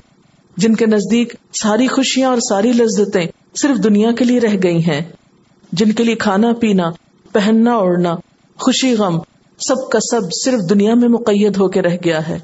[0.57, 5.01] جن کے نزدیک ساری خوشیاں اور ساری لذتیں صرف دنیا کے لیے رہ گئی ہیں۔
[5.71, 6.91] جن کے لیے کھانا پینا،
[7.31, 8.15] پہننا، اوڑھنا،
[8.59, 9.19] خوشی، غم،
[9.59, 12.39] سب کا سب صرف دنیا میں مقید ہو کے رہ گیا ہے۔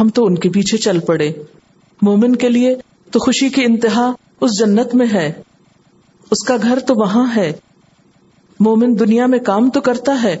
[0.00, 1.32] ہم تو ان کے پیچھے چل پڑے۔
[2.02, 2.76] مومن کے لیے
[3.10, 5.32] تو خوشی کی انتہا اس جنت میں ہے۔
[6.30, 7.52] اس کا گھر تو وہاں ہے۔
[8.60, 10.36] مومن دنیا میں کام تو کرتا ہے،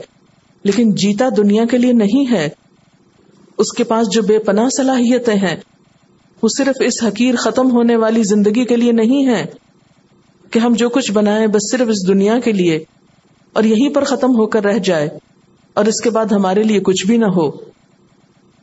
[0.64, 2.48] لیکن جیتا دنیا کے لیے نہیں ہے۔
[3.58, 5.56] اس کے پاس جو بے پناہ صلاحیتیں ہیں،
[6.42, 9.63] وہ صرف اس حقیر ختم ہونے والی زندگی کے لیے نہیں ہے
[10.54, 12.84] کہ ہم جو کچھ بنائیں بس صرف اس دنیا کے لیے
[13.52, 15.08] اور یہیں پر ختم ہو کر رہ جائے
[15.74, 17.50] اور اس کے بعد ہمارے لیے کچھ بھی نہ ہو۔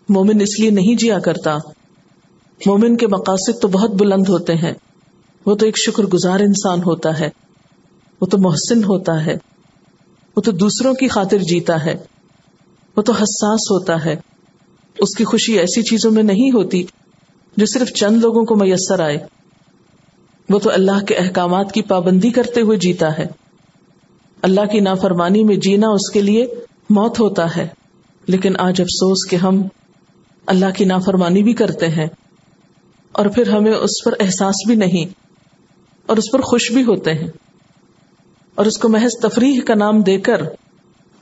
[0.10, 1.58] مومن اس لیے نہیں جیا کرتا۔
[2.66, 4.74] مومن کے مقاصد تو بہت بلند ہوتے ہیں۔
[5.46, 7.30] وہ تو ایک شکر گزار انسان ہوتا ہے۔
[8.22, 9.36] وہ تو محسن ہوتا ہے۔
[10.36, 11.96] وہ تو دوسروں کی خاطر جیتا ہے۔
[12.98, 14.16] وہ تو حساس ہوتا ہے۔
[15.00, 16.84] اس کی خوشی ایسی چیزوں میں نہیں ہوتی
[17.58, 19.41] جو صرف چند لوگوں کو میسر آئے۔
[20.52, 23.28] وہ تو اللہ کے احکامات کی پابندی کرتے ہوئے جیتا ہے۔
[24.42, 26.46] اللہ کی نافرمانی میں جینا اس کے لیے
[26.90, 27.68] موت ہوتا ہے۔
[28.28, 29.62] لیکن آج افسوس کہ ہم
[30.46, 32.06] اللہ کی نافرمانی بھی کرتے ہیں
[33.12, 35.14] اور پھر ہمیں اس پر احساس بھی نہیں
[36.06, 37.28] اور اس پر خوش بھی ہوتے ہیں۔
[38.56, 40.42] اور اس کو محض تفریح کا نام دے کر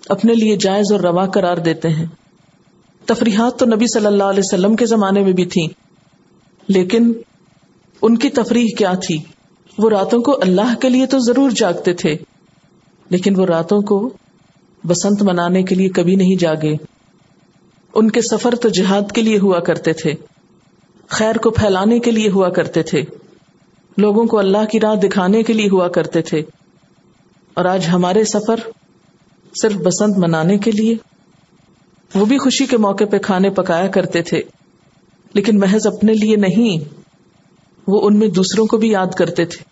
[0.09, 2.05] اپنے لیے جائز اور روا قرار دیتے ہیں۔
[3.05, 5.67] تفریحات تو نبی صلی اللہ علیہ وسلم کے زمانے میں بھی تھی
[6.67, 7.13] لیکن
[8.01, 9.17] ان کی تفریح کیا تھی؟
[9.77, 12.15] وہ راتوں کو اللہ کے لیے تو ضرور جاگتے تھے،
[13.09, 14.09] لیکن وہ راتوں کو
[14.87, 16.73] بسنت منانے کے لیے کبھی نہیں جاگے۔
[17.95, 20.13] ان کے سفر تو جہاد کے لیے ہوا کرتے تھے،
[21.07, 23.01] خیر کو پھیلانے کے لیے ہوا کرتے تھے۔
[23.97, 26.39] لوگوں کو اللہ کی راہ دکھانے کے لیے ہوا کرتے تھے۔
[27.53, 28.55] اور آج ہمارے سفر
[29.61, 30.95] صرف بسنت منانے کے لیے۔
[32.15, 34.41] وہ بھی خوشی کے موقع پہ کھانے پکایا کرتے تھے،
[35.33, 36.98] لیکن محض اپنے لیے نہیں۔
[37.89, 39.63] وہ ان میں دوسروں کو بھی یاد کرتے تھے۔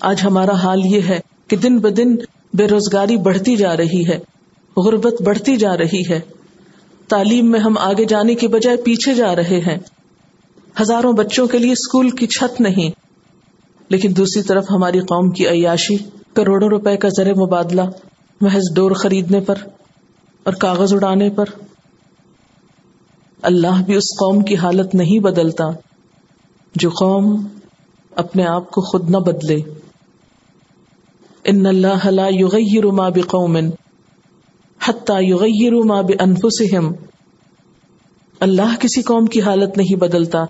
[0.00, 2.16] آج ہمارا حال یہ ہے کہ دن بدن
[2.54, 4.18] بے روزگاری بڑھتی جا رہی ہے،
[4.76, 6.20] غربت بڑھتی جا رہی ہے۔
[7.08, 9.78] تعلیم میں ہم آگے جانے کی بجائے پیچھے جا رہے ہیں۔
[10.82, 12.90] ہزاروں بچوں کے لیے اسکول کی چھت نہیں۔
[13.88, 15.96] لیکن دوسری طرف ہماری قوم کی عیاشی
[16.34, 17.82] کروڑوں روپے کا زر مبادلہ،
[18.40, 19.54] محض ڈور خریدنے پر
[20.42, 21.44] اور کاغذ اڑانے پر۔
[23.42, 25.64] اللہ بھی اس قوم کی حالت نہیں بدلتا۔
[26.76, 27.46] جو قوم
[28.16, 29.56] اپنے آپ کو خود نہ بدلے۔
[31.44, 33.56] ان اللہ لا یغیر ما بقوم
[34.84, 36.92] حتی یغیر ما بانفسهم
[38.40, 40.44] اللہ کسی قوم کی حالت نہیں بدلتا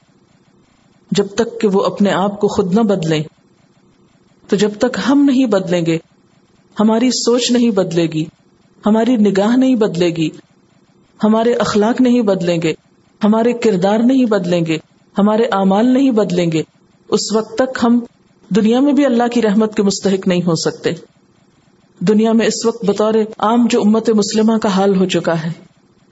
[1.10, 3.22] جب تک کہ وہ اپنے آپ کو خود نہ بدلیں۔
[4.48, 5.98] تو جب تک ہم نہیں بدلیں گے،
[6.80, 8.24] ہماری سوچ نہیں بدلے گی،
[8.86, 10.28] ہماری نگاہ نہیں بدلے گی،
[11.24, 12.74] ہمارے اخلاق نہیں بدلیں گے،
[13.24, 14.78] ہمارے کردار نہیں بدلیں گے۔
[15.18, 16.62] ہمارے اعمال نہیں بدلیں گے۔
[17.08, 18.00] اس وقت تک ہم
[18.56, 20.90] دنیا میں بھی اللہ کی رحمت کے مستحق نہیں ہو سکتے۔
[22.00, 25.52] دنیا میں اس وقت بطور عام جو امت مسلمہ کا حال ہو چکا ہے۔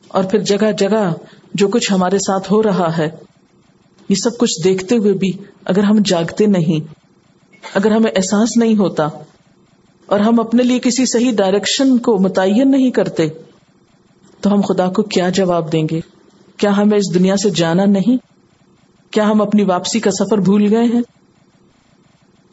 [0.08, 1.12] اور پھر جگہ جگہ
[1.54, 3.10] جو کچھ ہمارے ساتھ ہو رہا ہے۔
[4.08, 5.32] یہ سب کچھ دیکھتے ہوئے بھی
[5.64, 6.94] اگر ہم جاگتے نہیں،
[7.74, 9.08] اگر ہمیں احساس نہیں ہوتا،
[10.06, 13.28] اور ہم اپنے لیے کسی صحیح ڈائریکشن کو متعین نہیں کرتے،
[14.40, 16.00] تو ہم خدا کو کیا جواب دیں گے؟
[16.56, 18.33] کیا ہمیں اس دنیا سے جانا نہیں؟
[19.14, 21.02] کیا ہم اپنی واپسی کا سفر بھول گئے ہیں؟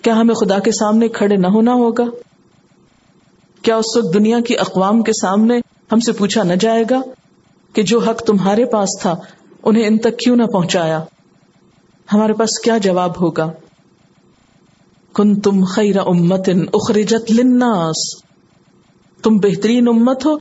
[0.02, 2.04] کیا ہمیں خدا کے سامنے کھڑے نہ ہونا ہوگا؟
[3.62, 5.60] کیا اس وقت دنیا کی اقوام کے سامنے
[5.92, 7.02] ہم سے پوچھا نہ جائے گا
[7.74, 9.16] کہ جو حق تمہارے پاس تھا،
[9.64, 11.04] انہیں ان تک کیوں نہ پہنچایا؟
[12.14, 13.52] ہمارے پاس کیا جواب ہوگا؟
[15.14, 18.24] کن تم خیر امت اخرجت لناس
[19.24, 20.38] تم بہترین امت ہو،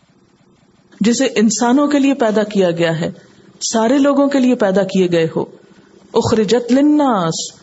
[1.00, 3.10] جسے انسانوں کے لیے پیدا کیا گیا ہے،
[3.72, 5.44] سارے لوگوں کے لیے پیدا کیے گئے ہو۔
[6.14, 7.60] اخرجت لناس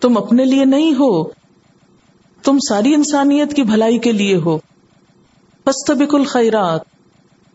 [0.00, 1.24] تم اپنے لیے نہیں ہو،
[2.42, 4.58] تم ساری انسانیت کی بھلائی کے لیے ہو۔
[5.64, 6.80] پستبک الخیرات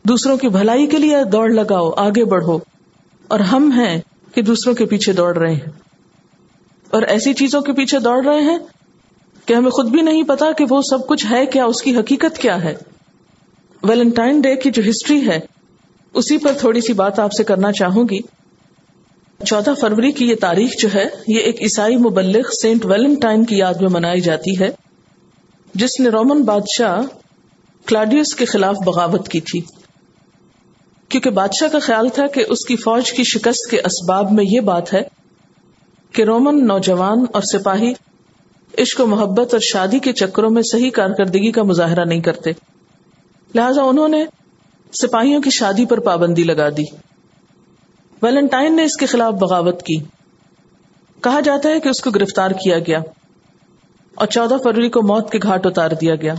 [0.03, 2.59] دوسروں کی بھلائی کے لیے دوڑ لگاؤ، آگے بڑھو۔
[3.27, 4.01] اور ہم ہیں
[4.33, 5.71] کہ دوسروں کے پیچھے دوڑ رہے ہیں۔
[6.89, 8.57] اور ایسی چیزوں کے پیچھے دوڑ رہے ہیں
[9.45, 12.37] کہ ہمیں خود بھی نہیں پتا کہ وہ سب کچھ ہے کیا، اس کی حقیقت
[12.37, 12.75] کیا ہے۔
[13.83, 15.39] ویلنٹائن ڈے کی جو ہسٹری ہے،
[16.13, 18.38] اسی پر تھوڑی سی بات آپ سے کرنا چاہوں گی۔
[19.45, 23.73] چودہ فروری کی یہ تاریخ جو ہے، یہ ایک عیسائی مبلغ سینٹ ویلنٹائن کی یاد
[23.73, 24.69] میں منائی جاتی ہے،
[25.73, 27.01] جس نے رومن بادشاہ
[27.85, 29.61] کلاڈیوس کے خلاف بغاوت کی تھی۔
[31.09, 34.59] کیونکہ بادشاہ کا خیال تھا کہ اس کی فوج کی شکست کے اسباب میں یہ
[34.59, 35.01] بات ہے
[36.11, 37.91] کہ رومن نوجوان اور سپاہی
[38.77, 42.51] عشق و محبت اور شادی کے چکروں میں صحیح کارکردگی کا مظاہرہ نہیں کرتے۔
[43.55, 44.25] لہذا انہوں نے
[44.93, 47.08] سپاہیوں کی شادی پر پابندی لگا دی۔
[48.23, 49.97] ویلنٹائن نے اس کے خلاف بغاوت کی۔
[51.21, 53.01] کہا جاتا ہے کہ اس کو گرفتار کیا گیا
[54.15, 56.33] اور چودہ فروری کو موت کے گھاٹ اتار دیا گیا۔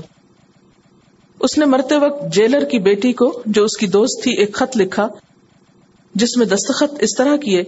[1.41, 4.77] اس نے مرتے وقت جیلر کی بیٹی کو، جو اس کی دوست تھی، ایک خط
[4.77, 5.09] لکھا،
[6.15, 7.63] جس میں دستخط اس طرح کیے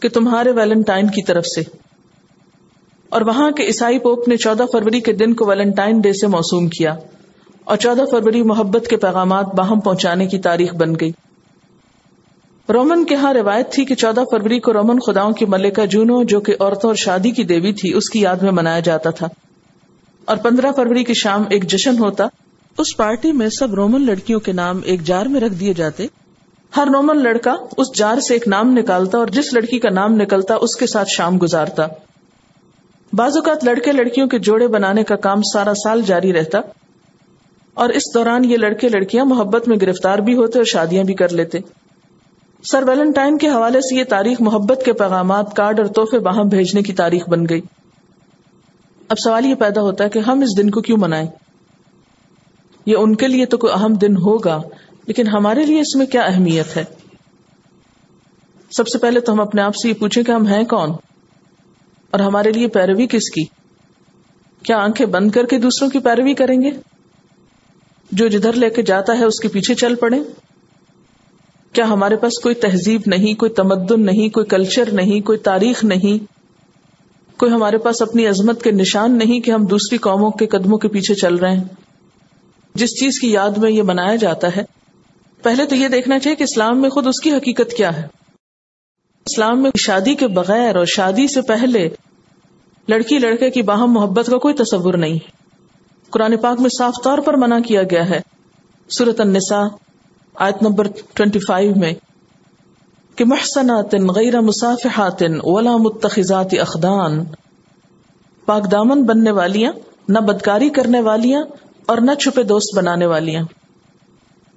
[0.00, 1.60] کہ تمہارے ویلنٹائن کی طرف سے۔
[3.08, 6.68] اور وہاں کے عیسائی پوپ نے چودہ فروری کے دن کو ویلنٹائن ڈے سے موسوم
[6.68, 6.94] کیا
[7.64, 11.12] اور چودہ فروری محبت کے پیغامات باہم پہنچانے کی تاریخ بن گئی۔
[12.72, 16.40] رومن کے ہاں روایت تھی کہ چودہ فروری کو رومن خداؤں کی ملکہ جونو، جو
[16.40, 19.28] کہ عورتوں اور شادی کی دیوی تھی، اس کی یاد میں منایا جاتا تھا۔
[20.24, 22.26] اور پندرہ فروری کی شام ایک جشن ہوتا۔
[22.78, 26.06] اس پارٹی میں سب رومن لڑکیوں کے نام ایک جار میں رکھ دیے جاتے۔
[26.76, 30.54] ہر رومن لڑکا اس جار سے ایک نام نکالتا اور جس لڑکی کا نام نکلتا،
[30.54, 31.86] اس کے ساتھ شام گزارتا۔
[33.12, 36.60] بعض اوقات لڑکے لڑکیوں کے جوڑے بنانے کا کام سارا سال جاری رہتا۔
[37.74, 41.28] اور اس دوران یہ لڑکے لڑکیاں محبت میں گرفتار بھی ہوتے اور شادیاں بھی کر
[41.28, 41.58] لیتے۔
[42.70, 46.82] سر ویلنٹائن کے حوالے سے یہ تاریخ محبت کے پیغامات کارڈ اور تحفے باہم بھیجنے
[46.82, 47.60] کی تاریخ بن گئی۔
[49.08, 51.26] اب سوال یہ پیدا ہوتا ہے کہ ہم اس دن کو کیوں منائیں؟
[52.86, 54.62] یہ ان کے لیے تو کوئی اہم دن ہوگا،
[55.06, 56.84] لیکن ہمارے لیے اس میں کیا اہمیت ہے؟
[58.70, 60.90] سب سے پہلے تو ہم اپنے آپ سے یہ پوچھیں کہ ہم ہیں کون؟
[62.10, 63.44] اور ہمارے لیے پیروی کس کی؟
[64.62, 66.70] کیا آنکھیں بند کر کے دوسروں کی پیروی کریں گے؟
[68.12, 70.18] جو جدھر لے کے جاتا ہے اس کے پیچھے چل پڑے
[71.74, 76.24] کیا ہمارے پاس کوئی تہذیب نہیں، کوئی تمدن نہیں، کوئی کلچر نہیں، کوئی تاریخ نہیں؟
[77.38, 80.88] کوئی ہمارے پاس اپنی عظمت کے نشان نہیں کہ ہم دوسری قوموں کے قدموں کے
[80.88, 81.64] پیچھے چل رہے ہیں؟
[82.74, 84.64] جس چیز کی یاد میں یہ منایا جاتا ہے،
[85.42, 88.06] پہلے تو یہ دیکھنا چاہیے کہ اسلام میں خود اس کی حقیقت کیا ہے۔
[89.26, 91.88] اسلام میں شادی کے بغیر اور شادی سے پہلے
[92.88, 95.18] لڑکی لڑکے کی باہم محبت کا کوئی تصور نہیں۔
[96.10, 98.20] قرآن پاک میں صاف طور پر منع کیا گیا ہے۔
[98.88, 99.64] سورت النساء
[100.34, 101.92] آیت نمبر 25 میں
[103.16, 107.24] کہ محسنات غیر مسافحات ولا متخذات اخدان،
[108.46, 109.72] پاک دامن بننے والیاں،
[110.08, 111.42] نہ بدکاری کرنے والیاں
[111.86, 113.42] اور نہ چھپے دوست بنانے والیاں۔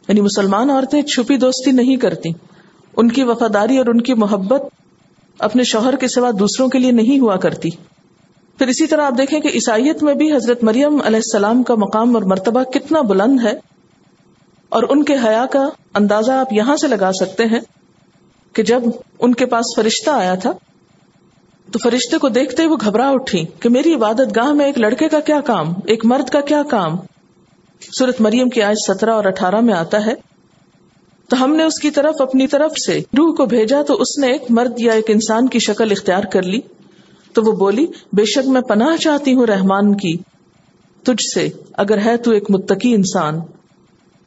[0.08, 2.30] یعنی مسلمان عورتیں چھپی دوستی نہیں کرتی
[2.98, 4.62] ان کی وفاداری اور ان کی محبت
[5.40, 7.70] اپنے شوہر کے سوا دوسروں کے لیے نہیں ہوا کرتی۔
[8.58, 12.16] پھر اسی طرح آپ دیکھیں کہ عیسائیت میں بھی حضرت مریم علیہ السلام کا مقام
[12.16, 13.77] اور مرتبہ کتنا بلند ہے۔
[14.70, 17.60] اور ان کے حیا کا اندازہ آپ یہاں سے لگا سکتے ہیں
[18.56, 18.84] کہ جب
[19.20, 20.52] ان کے پاس فرشتہ آیا تھا،
[21.72, 25.20] تو فرشتے کو دیکھتے وہ گھبرا اٹھی کہ میری عبادت گاہ میں ایک لڑکے کا
[25.20, 26.96] کیا کام، ایک مرد کا کیا کام؟
[27.82, 30.14] سورت مریم کی آج سترہ اور اٹھارہ میں آتا ہے،
[31.30, 34.28] تو ہم نے اس کی طرف اپنی طرف سے روح کو بھیجا تو اس نے
[34.28, 36.60] ایک مرد یا ایک انسان کی شکل اختیار کر لی۔
[37.34, 40.18] تو وہ بولی، بے شک میں پناہ چاہتی ہوں رحمان کی،
[41.04, 43.40] تجھ سے، اگر ہے تو ایک متقی انسان۔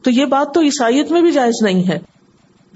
[0.03, 1.99] تو یہ بات تو عیسائیت میں بھی جائز نہیں ہے۔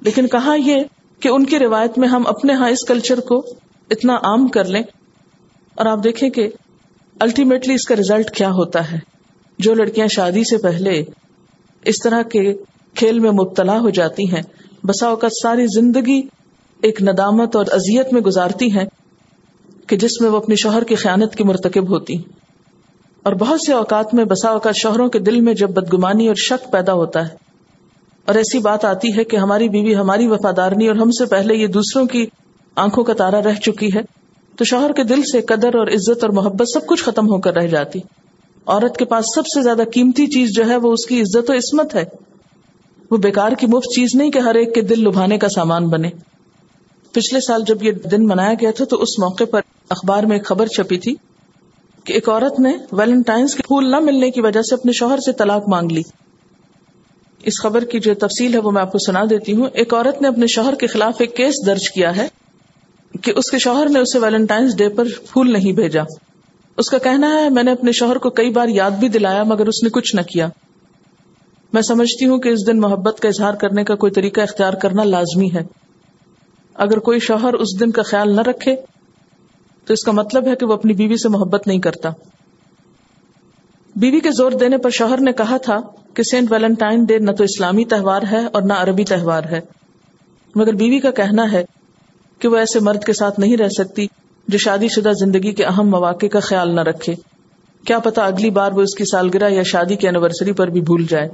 [0.03, 0.77] لیکن کہا یہ
[1.21, 3.45] کہ ان کی روایت میں ہم اپنے ہاں اس کلچر کو
[3.91, 4.83] اتنا عام کر لیں
[5.75, 6.49] اور آپ دیکھیں کہ
[7.21, 8.99] الٹیمیٹلی اس کا ریزلٹ کیا ہوتا ہے۔
[9.59, 11.05] جو لڑکیاں شادی سے پہلے
[11.85, 12.55] اس طرح کے
[12.95, 14.43] کھیل میں مبتلا ہو جاتی ہیں،
[14.87, 16.23] بسا اوقات ساری زندگی
[16.83, 18.85] ایک ندامت اور ازیت میں گزارتی ہیں
[19.87, 22.15] کہ جس میں وہ اپنی شوہر کی خیانت کی مرتکب ہوتی
[23.25, 26.73] اور بہت سے اوقات میں بسا اوقات شوہروں کے دل میں جب بدگمانی اور شک
[26.73, 27.35] پیدا ہوتا ہے۔
[28.25, 31.55] اور ایسی بات آتی ہے کہ ہماری بیوی ہماری وفادار نہیں اور ہم سے پہلے
[31.55, 32.27] یہ دوسروں کی
[32.77, 34.01] آنکھوں کا تارا رہ چکی ہے
[34.57, 37.55] تو شوہر کے دل سے قدر اور عزت اور محبت سب کچھ ختم ہو کر
[37.55, 37.99] رہ جاتی۔
[38.67, 41.53] عورت کے پاس سب سے زیادہ قیمتی چیز جو ہے وہ اس کی عزت و
[41.53, 42.05] عصمت ہے۔
[43.11, 46.11] وہ بیکار کی مفت چیز نہیں کہ ہر ایک کے دل لبھانے کا سامان بنے۔
[47.13, 50.47] پچھلے سال جب یہ دن منایا گیا تھا تو اس موقع پر اخبار میں ایک
[50.47, 51.15] خبر چھپی تھی۔
[52.05, 55.33] کہ ایک عورت نے ویلنٹائنس کے پھول نہ ملنے کی وجہ سے اپنے شوہر سے
[55.33, 56.03] طلاق مانگ لی۔
[57.43, 60.23] اس خبر کی جو تفصیل ہے وہ میں آپ کو سنا دیتی ہوں۔ ایک عورت
[60.23, 62.29] نے اپنے شوہر کے خلاف ایک کیس درج کیا ہے
[63.23, 66.03] کہ اس کے شوہر نے اسے ویلنٹائنس ڈے پر پھول نہیں بھیجا۔
[66.77, 69.67] اس کا کہنا ہے، میں نے اپنے شوہر کو کئی بار یاد بھی دلایا، مگر
[69.67, 70.49] اس نے کچھ نہ کیا۔
[71.73, 75.05] میں سمجھتی ہوں کہ اس دن محبت کا اظہار کرنے کا کوئی طریقہ اختیار کرنا
[75.05, 75.63] لازمی ہے۔
[76.75, 78.77] اگر کوئی شوہر اس دن کا خیال نہ رکھے
[79.87, 82.11] تو اس کا مطلب ہے کہ وہ اپنی بیوی سے محبت نہیں کرتا۔
[83.97, 85.77] بیوی کے زور دینے پر شوہر نے کہا تھا
[86.15, 89.61] کہ سینٹ ویلنٹائن ڈے نہ تو اسلامی تہوار ہے اور نہ عربی تہوار ہے۔
[90.55, 91.65] مگر بیوی کا کہنا ہے
[92.39, 94.07] کہ وہ ایسے مرد کے ساتھ نہیں رہ سکتی
[94.49, 97.15] جو شادی شدہ زندگی کے اہم مواقع کا خیال نہ رکھے۔
[97.87, 101.07] کیا پتا اگلی بار وہ اس کی سالگرہ یا شادی کی اینیورسری پر بھی بھول
[101.09, 101.29] جائے۔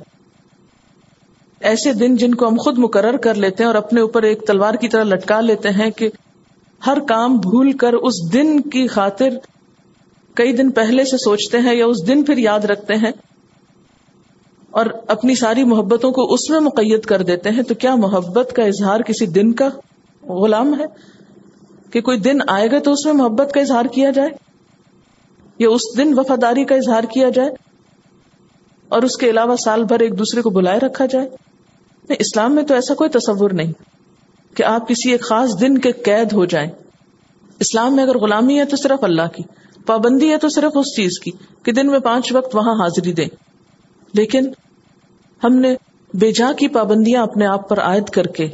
[1.60, 4.74] ایسے دن جن کو ہم خود مقرر کر لیتے ہیں اور اپنے اوپر ایک تلوار
[4.74, 6.10] کی طرح لٹکا لیتے ہیں کہ
[6.86, 9.28] ہر کام بھول کر اس دن کی خاطر
[10.34, 13.10] کئی دن پہلے سے سوچتے ہیں یا اس دن پھر یاد رکھتے ہیں
[14.70, 18.62] اور اپنی ساری محبتوں کو اس میں مقید کر دیتے ہیں، تو کیا محبت کا
[18.62, 19.68] اظہار کسی دن کا
[20.22, 20.84] غلام ہے؟
[21.90, 24.28] کہ کوئی دن آئے گا تو اس میں محبت کا اظہار کیا جائے؟
[25.58, 27.50] یا اس دن وفاداری کا اظہار کیا جائے؟
[28.88, 31.26] اور اس کے علاوہ سال بھر ایک دوسرے کو بلائے رکھا جائے؟
[32.08, 33.72] نہیں، اسلام میں تو ایسا کوئی تصور نہیں۔
[34.56, 36.70] کہ آپ کسی ایک خاص دن کے قید ہو جائیں۔
[37.60, 39.42] اسلام میں اگر غلامی ہے تو صرف اللہ کی،
[39.86, 41.30] پابندی ہے تو صرف اس چیز کی
[41.62, 43.28] کہ دن میں پانچ وقت وہاں حاضری دیں۔
[44.14, 44.50] لیکن
[45.44, 45.74] ہم نے
[46.14, 48.48] بے جا کی پابندیاں اپنے آپ پر عائد کر کے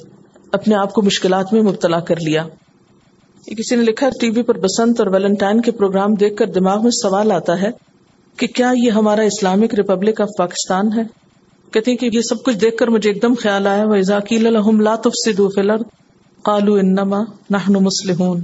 [0.52, 2.46] اپنے آپ کو مشکلات میں مبتلا کر لیا۔
[3.56, 6.90] کسی نے لکھا ٹی وی پر بسنت اور ویلنٹائن کے پروگرام دیکھ کر دماغ میں
[6.90, 7.70] سوال آتا ہے
[8.36, 11.25] کہ کیا یہ ہمارا اسلامک ریپبلک آف پاکستان ہے؟
[11.72, 14.46] کہتے ہیں کہ یہ سب کچھ دیکھ کر مجھے ایک دم خیال آیا وہ ذاکیل
[14.46, 14.82] الحم
[16.42, 18.40] قالو انما نحن مسلمون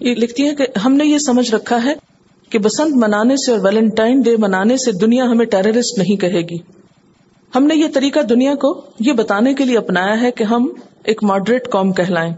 [0.00, 1.94] یہ لکھتی ہے کہ ہم نے یہ سمجھ رکھا ہے
[2.50, 6.56] کہ بسنت منانے سے اور ویلنٹائن ڈے منانے سے دنیا ہمیں ٹیررسٹ نہیں کہے گی۔
[7.54, 10.68] ہم نے یہ طریقہ دنیا کو یہ بتانے کے لیے اپنایا ہے کہ ہم
[11.04, 12.34] ایک ماڈریٹ قوم کہلائیں۔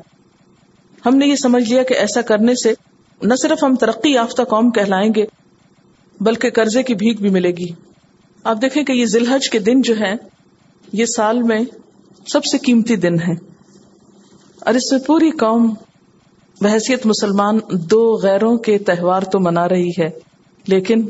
[1.06, 2.74] ہم نے یہ سمجھ لیا کہ ایسا کرنے سے
[3.22, 5.24] نہ صرف ہم ترقی یافتہ قوم کہلائیں گے،
[6.20, 7.87] بلکہ قرضے کی بھیک بھی ملے گی۔
[8.44, 10.14] آپ دیکھیں کہ یہ ذلحج کے دن جو ہے
[10.92, 11.60] یہ سال میں
[12.26, 13.32] سب سے قیمتی دن ہے
[14.62, 15.74] اور اس میں پوری قوم
[16.60, 17.58] بحثیت مسلمان
[17.90, 20.08] دو غیروں کے تہوار تو منا رہی ہے،
[20.66, 21.08] لیکن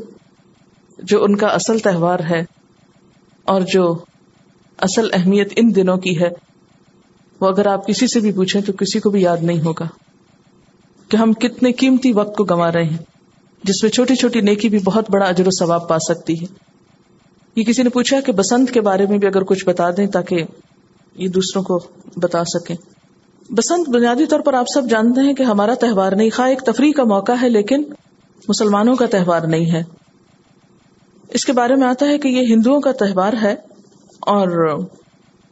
[0.99, 2.43] جو ان کا اصل تہوار ہے
[3.47, 3.83] اور جو
[4.79, 6.29] اصل اہمیت ان دنوں کی ہے،
[7.41, 9.87] وہ اگر آپ کسی سے بھی پوچھیں تو کسی کو بھی یاد نہیں ہوگا
[11.09, 12.97] کہ ہم کتنے قیمتی وقت کو گنوا رہے ہیں،
[13.63, 16.68] جس میں چھوٹی چھوٹی نیکی بھی بہت بڑا اجر و ثواب پا سکتی ہے۔
[17.59, 20.43] یہ کسی نے پوچھا کہ بسنت کے بارے میں بھی اگر کچھ بتا دیں تاکہ
[21.15, 21.79] یہ دوسروں کو
[22.17, 22.75] بتا سکیں۔
[23.53, 26.91] بسنت بنیادی طور پر آپ سب جانتے ہیں کہ ہمارا تہوار نہیں، خواہ ایک تفریح
[26.91, 27.83] کا موقع ہے، لیکن
[28.47, 29.83] مسلمانوں کا تہوار نہیں ہے۔
[31.29, 33.55] اس کے بارے میں آتا ہے کہ یہ ہندوؤں کا تہوار ہے
[34.19, 34.77] اور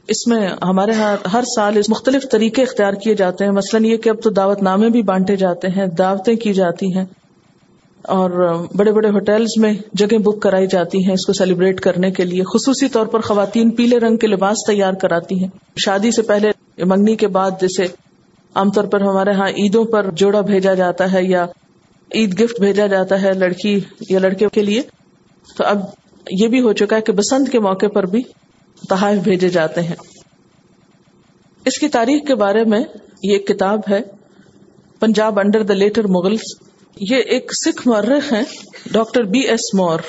[0.07, 3.97] اس میں ہمارے یہاں ہر سال اس مختلف طریقے اختیار کیے جاتے ہیں۔ مثلاً یہ
[3.97, 7.05] کہ اب تو دعوت نامے بھی بانٹے جاتے ہیں، دعوتیں کی جاتی ہیں۔
[8.07, 8.29] اور
[8.75, 12.43] بڑے بڑے ہوٹلز میں جگہ بک کرائی جاتی ہیں اس کو سیلیبریٹ کرنے کے لیے،
[12.43, 15.47] خصوصی طور پر خواتین پیلے رنگ کے لباس تیار کراتی ہیں۔
[15.85, 16.51] شادی سے پہلے
[16.85, 17.83] منگنی کے بعد جیسے
[18.55, 21.45] عام طور پر ہمارے ہاں عیدوں پر جوڑا بھیجا جاتا ہے یا
[22.15, 24.81] عید گفٹ بھیجا جاتا ہے لڑکی یا لڑکے کے لیے۔
[25.57, 25.79] تو اب
[26.31, 28.21] یہ بھی ہو چکا ہے کہ بسنت کے موقع پر بھی
[28.89, 29.95] تحائف بھیجے جاتے ہیں۔
[31.65, 32.79] اس کی تاریخ کے بارے میں
[33.23, 34.01] یہ ایک کتاب ہے،
[34.99, 36.66] Punjab under the later Mughals
[36.99, 38.43] یہ ایک سکھ مرخ ہیں،
[38.91, 39.99] ڈاکٹر بی ایس مور۔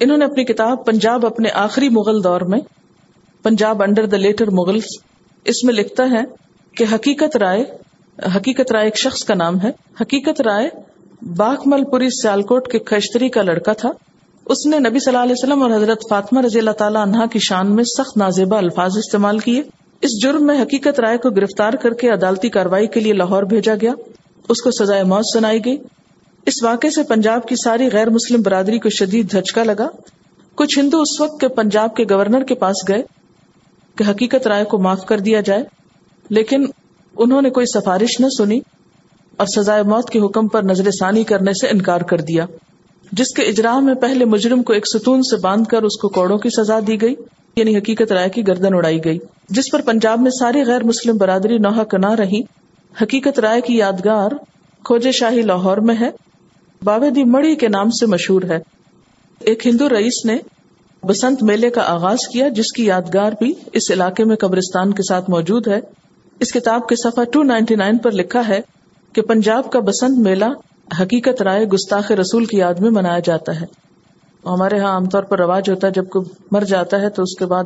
[0.00, 2.60] انہوں نے اپنی کتاب پنجاب اپنے آخری مغل دور میں،
[3.42, 4.84] Punjab under the later Mughals
[5.44, 6.22] اس میں لکھتا ہے
[6.76, 7.64] کہ حقیقت رائے
[8.36, 10.68] حقیقت رائے ایک شخص کا نام ہے۔ حقیقت رائے
[11.36, 13.90] باغ مل پوری سیالکوٹ کے کشتری کا لڑکا تھا۔
[14.46, 17.38] اس نے نبی صلی اللہ علیہ وسلم اور حضرت فاطمہ رضی اللہ تعالیٰ عنہ کی
[17.38, 19.62] شان میں سخت نازیبا الفاظ استعمال کیے۔
[20.00, 23.74] اس جرم میں حقیقت رائے کو گرفتار کر کے عدالتی کاروائی کے لیے لاہور بھیجا
[23.80, 23.92] گیا۔
[24.48, 25.76] اس کو سزائے موت سنائی گئی۔
[26.46, 29.88] اس واقعے سے پنجاب کی ساری غیر مسلم برادری کو شدید دھچکا لگا۔
[30.54, 33.02] کچھ ہندو اس وقت کے پنجاب کے گورنر کے پاس گئے
[33.96, 35.62] کہ حقیقت رائے کو معاف کر دیا جائے۔
[36.30, 36.64] لیکن
[37.18, 38.60] انہوں نے کوئی سفارش نہ سنی
[39.36, 42.46] اور سزائے موت کے حکم پر نظر ثانی کرنے سے انکار کر دیا۔
[43.12, 46.38] جس کے اجرا میں پہلے مجرم کو ایک ستون سے باندھ کر اس کو کوڑوں
[46.38, 47.14] کی سزا دی گئی
[47.56, 49.18] یعنی حقیقت رائے کی گردن اڑائی گئی۔
[49.48, 52.42] جس پر پنجاب میں ساری غیر مسلم برادری نوحہ کنا رہی
[53.02, 54.30] حقیقت رائے کی یادگار
[54.84, 56.10] کھوجے شاہی لاہور میں ہے۔
[56.84, 58.58] باودی مڑی کے نام سے مشہور ہے۔
[59.40, 60.36] ایک ہندو رئیس نے
[61.06, 65.30] بسنت میلے کا آغاز کیا، جس کی یادگار بھی اس علاقے میں قبرستان کے ساتھ
[65.30, 65.80] موجود ہے۔
[66.40, 68.60] اس کتاب کے صفحہ 299 پر لکھا ہے
[69.12, 70.44] کہ پنجاب کا بسنت میلہ
[71.00, 73.66] حقیقت رائے گستاخ رسول کی یاد میں منایا جاتا ہے۔
[74.44, 77.38] ہمارے یہاں عام طور پر رواج ہوتا ہے، جب کوئی مر جاتا ہے تو اس
[77.38, 77.64] کے بعد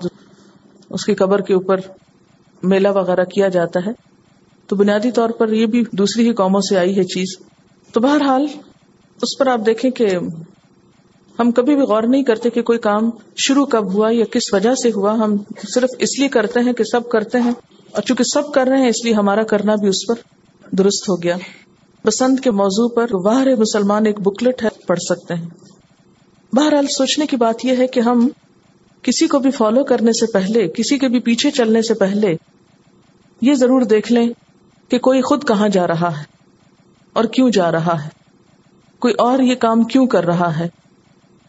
[0.90, 1.80] اس کی قبر کے اوپر
[2.62, 4.07] میلہ وغیرہ کیا جاتا ہے۔
[4.68, 7.26] تو بنیادی طور پر یہ بھی دوسری ہی قوموں سے آئی ہے چیز۔
[7.92, 8.46] تو بہرحال،
[9.22, 10.08] اس پر آپ دیکھیں کہ
[11.38, 14.74] ہم کبھی بھی غور نہیں کرتے کہ کوئی کام شروع کب ہوا یا کس وجہ
[14.74, 15.36] سے ہوا۔ ہم
[15.74, 17.52] صرف اس لیے کرتے ہیں کہ سب کرتے ہیں۔
[17.90, 20.14] اور چونکہ سب کر رہے ہیں، اس لیے ہمارا کرنا بھی اس پر
[20.74, 21.36] درست ہو گیا۔
[22.06, 25.46] بسنت کے موضوع پر واہر مسلمان ایک بکلٹ ہے، پڑھ سکتے ہیں۔
[26.52, 28.28] بہرحال، سوچنے کی بات یہ ہے کہ ہم
[29.02, 32.36] کسی کو بھی فالو کرنے سے پہلے، کسی کے بھی پیچھے چلنے سے پہلے
[33.42, 34.28] یہ ضرور دیکھ لیں۔
[34.88, 36.24] کہ کوئی خود کہاں جا رہا ہے
[37.12, 38.08] اور کیوں جا رہا ہے؟
[38.98, 40.68] کوئی اور یہ کام کیوں کر رہا ہے؟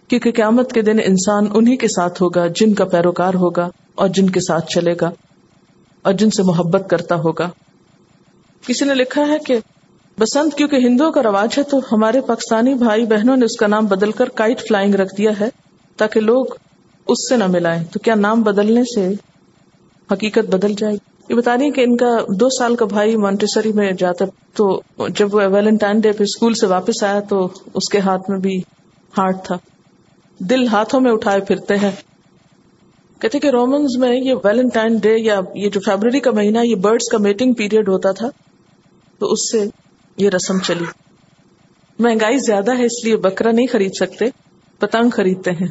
[0.08, 4.30] کیونکہ قیامت کے دن انسان انہی کے ساتھ ہوگا جن کا پیروکار ہوگا اور جن
[4.30, 5.12] کے ساتھ چلے گا
[6.02, 7.50] اور جن سے محبت کرتا ہوگا۔
[8.68, 9.60] کسی نے لکھا ہے کہ
[10.20, 13.86] بسنت کیونکہ ہندوؤں کا رواج ہے تو ہمارے پاکستانی بھائی بہنوں نے اس کا نام
[13.86, 15.50] بدل کر کائٹ فلائنگ رکھ دیا ہے
[15.98, 16.46] تاکہ لوگ
[17.08, 19.14] اس سے نہ ملائیں۔ تو کیا نام بدلنے سے
[20.14, 23.74] حقیقت بدل جائے؟ گی یہ بتا رہی کہ ان کا دو سال کا بھائی مانٹیسری
[23.74, 28.00] میں جاتا تو جب وہ ویلنٹائن ڈے پہ اسکول سے واپس آیا تو اس کے
[28.00, 28.58] ہاتھ میں بھی
[29.18, 29.56] ہارٹ تھا۔
[30.38, 31.92] دل ہاتھوں میں اٹھائے پھرتے ہیں۔
[33.22, 37.12] کہتے کہ رومنز میں یہ ویلنٹائن ڈے یا یہ جو فیبرری کا مہینہ یہ برڈس
[37.12, 38.30] کا میٹنگ پیریڈ ہوتا تھا
[39.20, 39.66] تو اس سے
[40.18, 40.86] یہ رسم چلی۔
[42.00, 44.26] مہنگائی زیادہ ہے اس لیے بکرا نہیں خرید سکتے،
[44.80, 45.68] پتنگ خریدتے ہیں۔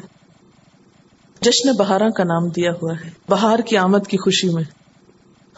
[1.41, 4.63] جشن بہارا کا نام دیا ہوا ہے۔ بہار کی آمد کی خوشی میں۔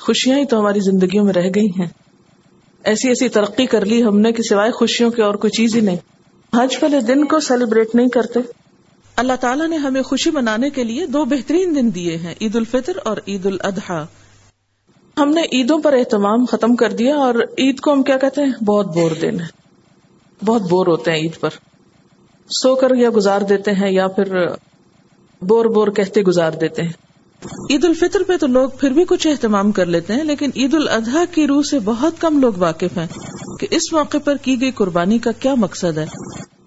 [0.01, 1.87] خوشیاں ہی تو ہماری زندگیوں میں رہ گئی ہیں۔
[2.85, 5.81] ایسی ایسی ترقی کر لی ہم نے کہ سوائے خوشیوں کے اور کوئی چیز ہی
[5.81, 5.97] نہیں۔
[6.55, 8.41] حج والے دن کو سیلیبریٹ نہیں کرتے۔
[9.17, 12.93] اللہ تعالیٰ نے ہمیں خوشی منانے کے لیے دو بہترین دن دیے ہیں، عید الفطر
[13.05, 14.03] اور عید الاضحی۔
[15.19, 18.65] ہم نے عیدوں پر اہتمام ختم کر دیا اور عید کو ہم کیا کہتے ہیں؟
[18.65, 19.47] بہت بور دن ہے۔
[20.45, 21.51] بہت بور ہوتے ہیں عید پر۔
[22.51, 24.47] سو کر یا گزار دیتے ہیں یا پھر
[25.43, 27.10] بور بور کہتے گزار دیتے ہیں۔
[27.45, 31.25] عید الفطر پہ تو لوگ پھر بھی کچھ اہتمام کر لیتے ہیں، لیکن عید الاضحیٰ
[31.35, 33.07] کی روح سے بہت کم لوگ واقف ہیں
[33.61, 36.05] کہ اس موقع پر کی گئی قربانی کا کیا مقصد ہے۔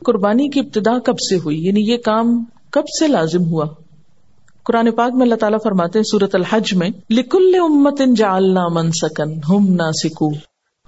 [0.05, 3.65] قربانی کی ابتدا کب سے ہوئی؟ یعنی یہ کام کب سے لازم ہوا؟
[4.65, 8.91] قرآن پاک میں اللہ تعالیٰ فرماتے ہیں سورت الحج میں، لکل امت ان جالنا من
[8.91, 10.32] سکن ہم نا سکو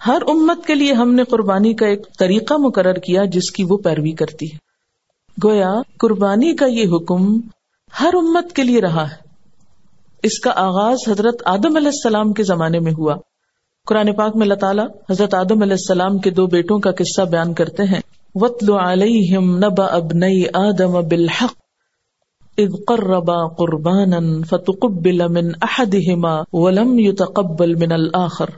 [0.07, 3.77] ہر امت کے لیے ہم نے قربانی کا ایک طریقہ مقرر کیا جس کی وہ
[3.77, 4.57] پیروی کرتی ہے۔
[5.43, 7.39] گویا قربانی کا یہ حکم
[7.99, 9.24] ہر امت کے لیے رہا ہے۔
[10.25, 13.15] اس کا آغاز حضرت آدم علیہ السلام کے زمانے میں ہوا۔
[13.87, 17.53] قرآن پاک میں اللہ تعالیٰ حضرت آدم علیہ السلام کے دو بیٹوں کا قصہ بیان
[17.53, 17.99] کرتے ہیں۔
[18.35, 21.53] وطل علیہم نبا ابنئی آدم بالحق
[22.57, 24.19] اذ قربا قربانا
[24.49, 28.53] فتقبل من احدهما ولم يتقبل من الاخر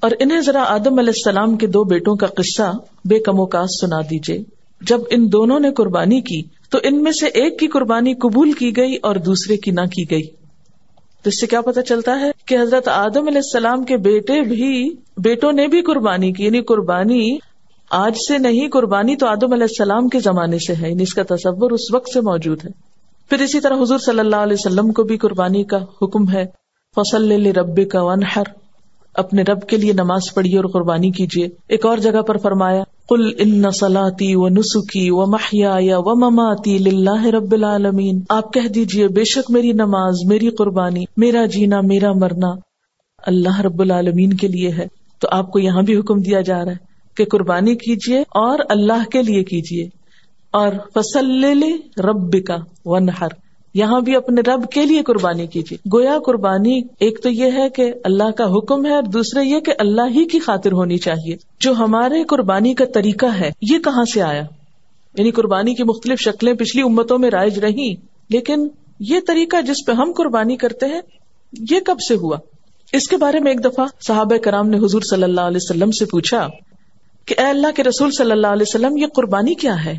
[0.00, 2.70] اور انہیں ذرا آدم علیہ السلام کے دو بیٹوں کا قصہ
[3.04, 4.38] بے کم اوکاس سنا دیجیے۔
[4.80, 6.42] جب ان دونوں نے قربانی کی
[6.74, 10.10] تو ان میں سے ایک کی قربانی قبول کی گئی اور دوسرے کی نہ کی
[10.10, 10.22] گئی۔
[11.22, 14.94] تو اس سے کیا پتا چلتا ہے کہ حضرت آدم علیہ السلام کے بیٹے بھی
[15.16, 17.38] بیٹوں نے بھی قربانی کی یعنی قربانی
[17.90, 21.22] آج سے نہیں، قربانی تو آدم علیہ السلام کے زمانے سے ہے یعنی اس کا
[21.22, 22.70] تصور اس وقت سے موجود ہے۔
[23.30, 26.44] پھر اسی طرح حضور صلی اللہ علیہ وسلم کو بھی قربانی کا حکم ہے،
[26.96, 28.44] فصل رب کا ونحر
[29.14, 33.30] اپنے رب کے لیے نماز پڑھیے اور قربانی کیجیے۔ ایک اور جگہ پر فرمایا کل
[33.38, 39.08] ان سلاتی و نسخی و محیا یا و مماتی لاہ رب العالمین۔ آپ کہہ دیجیے
[39.08, 42.50] بے شک میری نماز، میری قربانی، میرا جینا، میرا مرنا
[43.26, 44.86] اللہ رب العالمین کے لیے ہے۔
[45.20, 49.08] تو آپ کو یہاں بھی حکم دیا جا رہا ہے کہ قربانی کیجیے اور اللہ
[49.12, 49.88] کے لیے کیجیے
[50.52, 53.43] اور فصل لے لے رب کا ونہر
[53.74, 57.92] یہاں بھی اپنے رب کے لیے قربانی کیجیے۔ گویا قربانی ایک تو یہ ہے کہ
[58.04, 61.72] اللہ کا حکم ہے اور دوسرے یہ کہ اللہ ہی کی خاطر ہونی چاہیے۔ جو
[61.72, 64.42] ہمارے قربانی کا طریقہ ہے، یہ کہاں سے آیا؟
[65.18, 67.94] یعنی قربانی کی مختلف شکلیں پچھلی امتوں میں رائج رہی
[68.30, 68.68] لیکن
[69.00, 71.00] یہ طریقہ جس پہ ہم قربانی کرتے ہیں،
[71.70, 72.36] یہ کب سے ہوا؟
[72.92, 76.04] اس کے بارے میں ایک دفعہ صحابہ کرام نے حضور صلی اللہ علیہ وسلم سے
[76.04, 76.48] پوچھا
[77.26, 79.94] کہ اے اللہ کے رسول صلی اللہ علیہ وسلم، یہ قربانی کیا ہے؟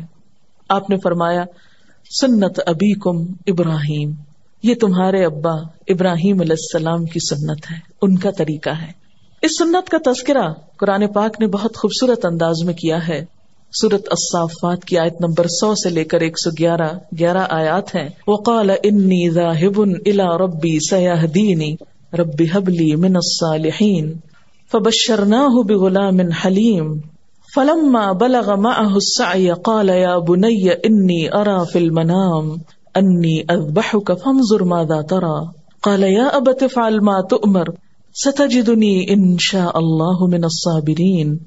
[0.68, 1.44] آپ نے فرمایا
[2.20, 4.12] سنت ابھی کم ابراہیم۔
[4.62, 5.52] یہ تمہارے ابا
[5.88, 9.06] ابراہیم علیہ السلام کی سنت ہے، ان کا طریقہ ہے۔
[9.42, 13.24] اس سنت کا تذکرہ قرآن پاک نے بہت خوبصورت انداز میں کیا ہے۔
[13.80, 18.08] سورت الصافات کی آیت نمبر سو سے لے کر ایک سو گیارہ گیارہ آیات ہیں۔
[18.28, 21.74] وقال انی ذاہب الى ربی سیہدینی
[22.18, 24.12] رب حبلی من الصالحین۔
[24.72, 26.98] فبشرناہ بغلام حلیم۔
[27.56, 32.60] فلما بلغ معه السعي قال، يا بني، إني أرى في المنام،
[32.96, 35.50] أني أذبحك، فانظر ماذا ترى.
[35.82, 37.74] قال، يا أبت، افعل ما تؤمر،
[38.12, 41.40] ستجدني إن شاء الله من الصابرين.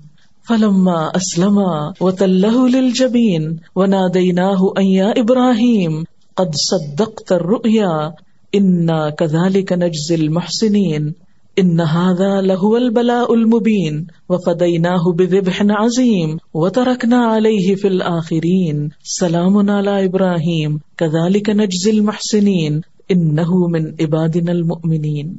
[0.43, 6.05] فلما أسلما وتله للجبين، وناديناه، أن يا إبراهيم،
[6.35, 8.13] قد صدقت الرؤيا،
[8.55, 11.15] إنا كذلك نجزي المحسنين.
[11.61, 13.95] ان هذا له البلاء المبين
[14.29, 18.89] وفديناه بذبح عظيم وتركنا عليه في الاخرين
[19.19, 22.79] سلام على ابراهيم كذلك نجزي المحسنين
[23.09, 25.33] انه من عبادنا المؤمنين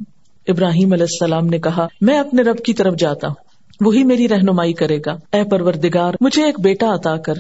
[0.49, 3.35] ابراہیم علیہ السلام نے کہا، میں اپنے رب کی طرف جاتا ہوں،
[3.81, 7.35] وہی میری رہنمائی کرے گا۔ اے پروردگار، مجھے ایک بیٹا عطا کر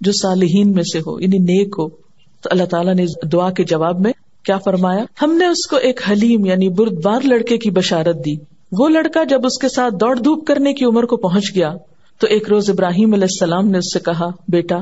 [0.00, 1.88] جو صالحین میں سے ہو یعنی نیک ہو۔
[2.42, 4.12] تو اللہ تعالیٰ نے دعا کے جواب میں
[4.44, 8.34] کیا فرمایا؟ ہم نے اس کو ایک حلیم یعنی بردبار لڑکے کی بشارت دی۔
[8.72, 11.74] وہ لڑکا جب اس کے ساتھ دوڑ دھوپ کرنے کی عمر کو پہنچ گیا،
[12.18, 14.78] تو ایک روز ابراہیم علیہ السلام نے اس سے کہا، بیٹا،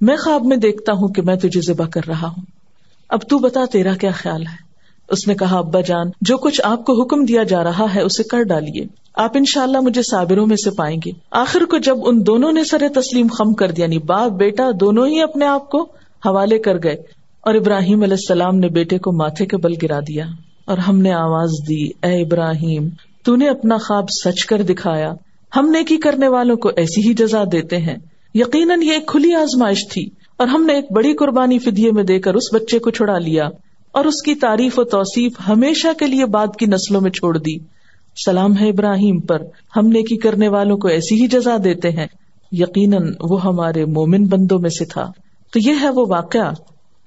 [0.00, 2.42] میں خواب میں دیکھتا ہوں کہ میں تجھے ذبح کر رہا ہوں۔
[3.08, 4.66] اب تو بتا تیرا کیا خیال ہے؟
[5.08, 8.22] اس نے کہا، ابا جان، جو کچھ آپ کو حکم دیا جا رہا ہے اسے
[8.22, 11.96] کر ڈالیے۔ آپ ان شاء اللہ مجھے صابروں میں سے پائیں گے۔ آخر کو جب
[12.04, 15.70] ان دونوں نے سر تسلیم خم کر دیا یعنی باپ، بیٹا، دونوں ہی اپنے آپ
[15.70, 15.82] کو
[16.26, 16.96] حوالے کر گئے
[17.46, 20.24] اور ابراہیم علیہ السلام نے بیٹے کو ماتھے کے بل گرا دیا
[20.66, 22.88] اور ہم نے آواز دی، اے ابراہیم،
[23.24, 25.12] تو نے اپنا خواب سچ کر دکھایا۔
[25.56, 27.96] ہم نیکی کرنے والوں کو ایسی ہی جزا دیتے ہیں۔
[28.34, 32.18] یقیناً یہ ایک کھلی آزمائش تھی اور ہم نے ایک بڑی قربانی فدیے میں دے
[32.18, 33.48] کر اس بچے کو چھڑا لیا
[33.92, 37.58] اور اس کی تعریف و توصیف ہمیشہ کے لیے بعد کی نسلوں میں چھوڑ دی۔
[38.26, 39.38] سلام ہے ابراہیم پر،
[39.76, 42.06] ہم نیکی کرنے والوں کو ایسی ہی جزا دیتے ہیں۔
[42.52, 45.10] یقیناً وہ ہمارے مومن بندوں میں سے تھا۔
[45.52, 46.52] تو یہ ہے وہ واقعہ۔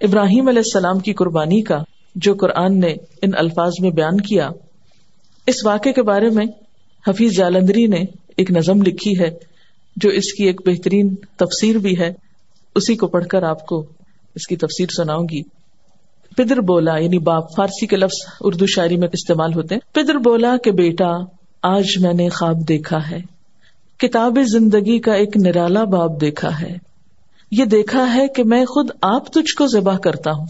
[0.02, 1.84] ابراہیم علیہ السلام کی قربانی کا
[2.16, 4.50] جو قرآن نے ان الفاظ میں بیان کیا،
[5.48, 6.46] اس واقعے کے بارے میں
[7.08, 8.04] حفیظ جالندری نے
[8.38, 9.30] ایک نظم لکھی ہے،
[9.96, 12.14] جو اس کی ایک بہترین تفسیر بھی ہے۔
[12.76, 13.86] اسی کو پڑھ کر آپ کو
[14.36, 15.42] اس کی تفسیر سناؤں گی۔
[16.38, 20.56] پدر بولا یعنی باپ، فارسی کے لفظ اردو شاعری میں استعمال ہوتے ہیں۔ پدر بولا
[20.64, 21.12] کہ بیٹا،
[21.64, 23.20] آج میں نے خواب دیکھا ہے۔
[23.98, 26.89] کتاب زندگی کا ایک نرالا باب دیکھا ہے۔
[27.52, 30.46] یہ دیکھا ہے کہ میں خود آپ تجھ کو ذبح کرتا ہوں۔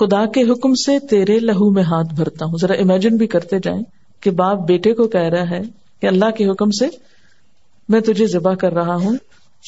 [0.00, 3.82] خدا کے حکم سے تیرے لہو میں ہاتھ بھرتا ہوں۔ ذرا امیجن بھی کرتے جائیں
[4.20, 5.60] کہ باپ بیٹے کو کہہ رہا ہے
[6.00, 6.88] کہ اللہ کے حکم سے
[7.88, 9.16] میں تجھے ذبح کر رہا ہوں۔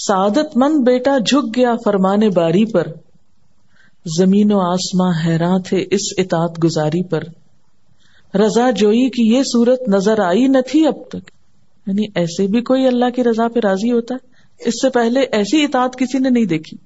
[0.06, 2.86] سعادت مند بیٹا جھک گیا فرمانے باری پر۔
[4.18, 7.22] زمین و آسماں حیران تھے اس اطاعت گزاری پر۔
[8.36, 11.30] رضا جوئی کی یہ صورت نظر آئی نہ تھی اب تک۔
[11.86, 14.27] یعنی ایسے بھی کوئی اللہ کی رضا پہ راضی ہوتا۔ ہے
[14.58, 16.76] اس سے پہلے ایسی اطاعت کسی نے نہیں دیکھی۔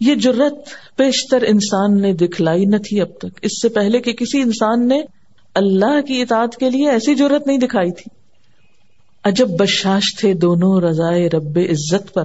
[0.00, 0.54] یہ جرت
[0.96, 5.02] پیشتر انسان نے دکھلائی نہ تھی اب تک۔ اس سے پہلے کہ کسی انسان نے
[5.54, 8.16] اللہ کی اطاعت کے لیے ایسی ضرورت نہیں دکھائی تھی۔
[9.24, 12.24] عجب بشاش تھے دونوں رضائے رب عزت پر۔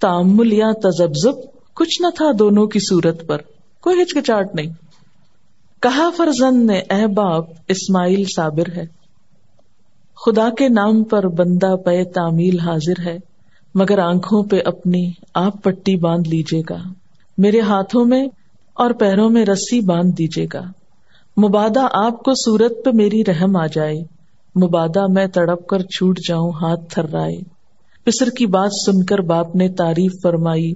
[0.00, 1.32] تعمل یا تجبزب
[1.74, 3.38] کچھ نہ تھا دونوں کی صورت پر۔
[3.80, 4.72] کوئی ہچکچاہٹ نہیں۔
[5.82, 8.86] کہا فرزند نے، اے باپ، اسماعیل صابر ہے۔
[10.26, 13.27] خدا کے نام پر بندہ پے تعمیل حاضر ہے۔
[13.74, 16.76] مگر آنکھوں پہ اپنی آپ پٹی باندھ لیجیے گا۔
[17.38, 18.26] میرے ہاتھوں میں
[18.74, 20.62] اور پیروں میں رسی باندھ دیجیے گا۔
[21.46, 23.94] مبادہ آپ کو سورت پہ میری رحم آ جائے۔
[24.64, 27.36] مبادہ میں تڑپ کر چھوٹ جاؤں، ہاتھ تھر رائے۔
[28.04, 30.72] پسر کی بات سن کر باپ نے تعریف فرمائی۔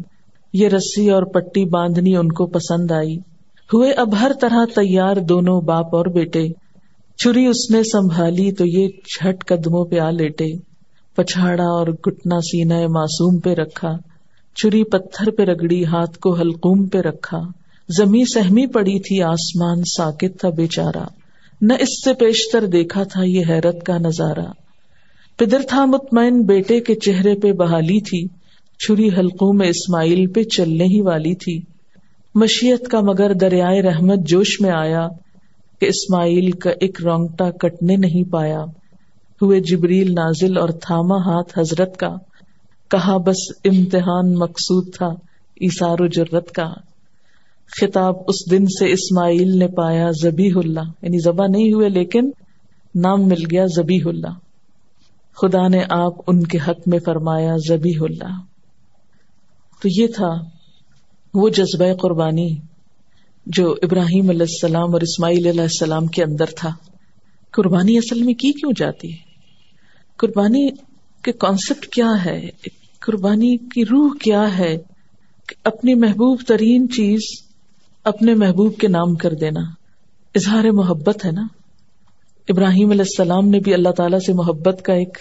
[0.53, 3.17] یہ رسی اور پٹی باندھنی ان کو پسند آئی۔
[3.75, 6.49] ہوئے اب ہر طرح تیار دونوں باپ اور بیٹے۔
[7.19, 10.72] چھری اس نے سنبھالی تو یہ جھٹ قدموں پہ آ لیٹے۔
[11.17, 13.97] پچھاڑا اور گٹنا سینا معصوم پہ رکھا،
[14.55, 17.39] چری پتھر پہ رگڑی، ہاتھ کو حلقوم پہ رکھا۔
[17.89, 21.05] زمیں سہمی پڑی تھی، آسمان ساکت تھا بےچارا
[21.61, 24.53] نہ اس سے پیشتر دیکھا تھا یہ حیرت کا نظارہ۔
[25.39, 28.29] پدر تھا مطمئن، بیٹے کے چہرے پہ بحالی تھی۔
[28.79, 31.61] چھری حلقوں میں اسماعیل پہ چلنے ہی والی تھی۔
[32.35, 35.09] مشیت کا مگر دریائے رحمت جوش میں آیا
[35.81, 38.65] کہ اسماعیل کا ایک رونگٹا کٹنے نہیں پایا۔
[39.43, 42.15] ہوئے جبریل نازل اور تھاما ہاتھ حضرت کا،
[42.91, 45.07] کہا بس امتحان مقصود تھا
[45.61, 46.73] ایسار و جرت کا۔
[47.81, 52.31] خطاب اس دن سے اسماعیل نے پایا زبی اللہ یعنی زبا نہیں ہوئے لیکن
[52.95, 54.35] نام مل گیا زبی اللہ۔
[55.37, 58.41] خدا نے آپ ان کے حق میں فرمایا زبی اللہ۔
[59.83, 60.31] تو یہ تھا
[61.35, 62.57] وہ جذبہ قربانی
[63.47, 66.71] جو ابراہیم علیہ السلام اور اسماعیل علیہ السلام کے اندر تھا۔
[67.51, 69.32] قربانی اصل میں کی کیوں جاتی ہے؟
[70.23, 70.69] قربانی
[71.23, 72.51] کے کانسیپٹ کیا ہے؟
[73.01, 74.77] قربانی کی روح کیا ہے
[75.49, 77.21] کہ اپنی محبوب ترین چیز
[78.05, 79.61] اپنے محبوب کے نام کر دینا؟
[80.35, 81.43] اظہار محبت ہے نا؟
[82.49, 85.19] ابراہیم علیہ السلام نے بھی اللہ تعالیٰ سے محبت کا ایک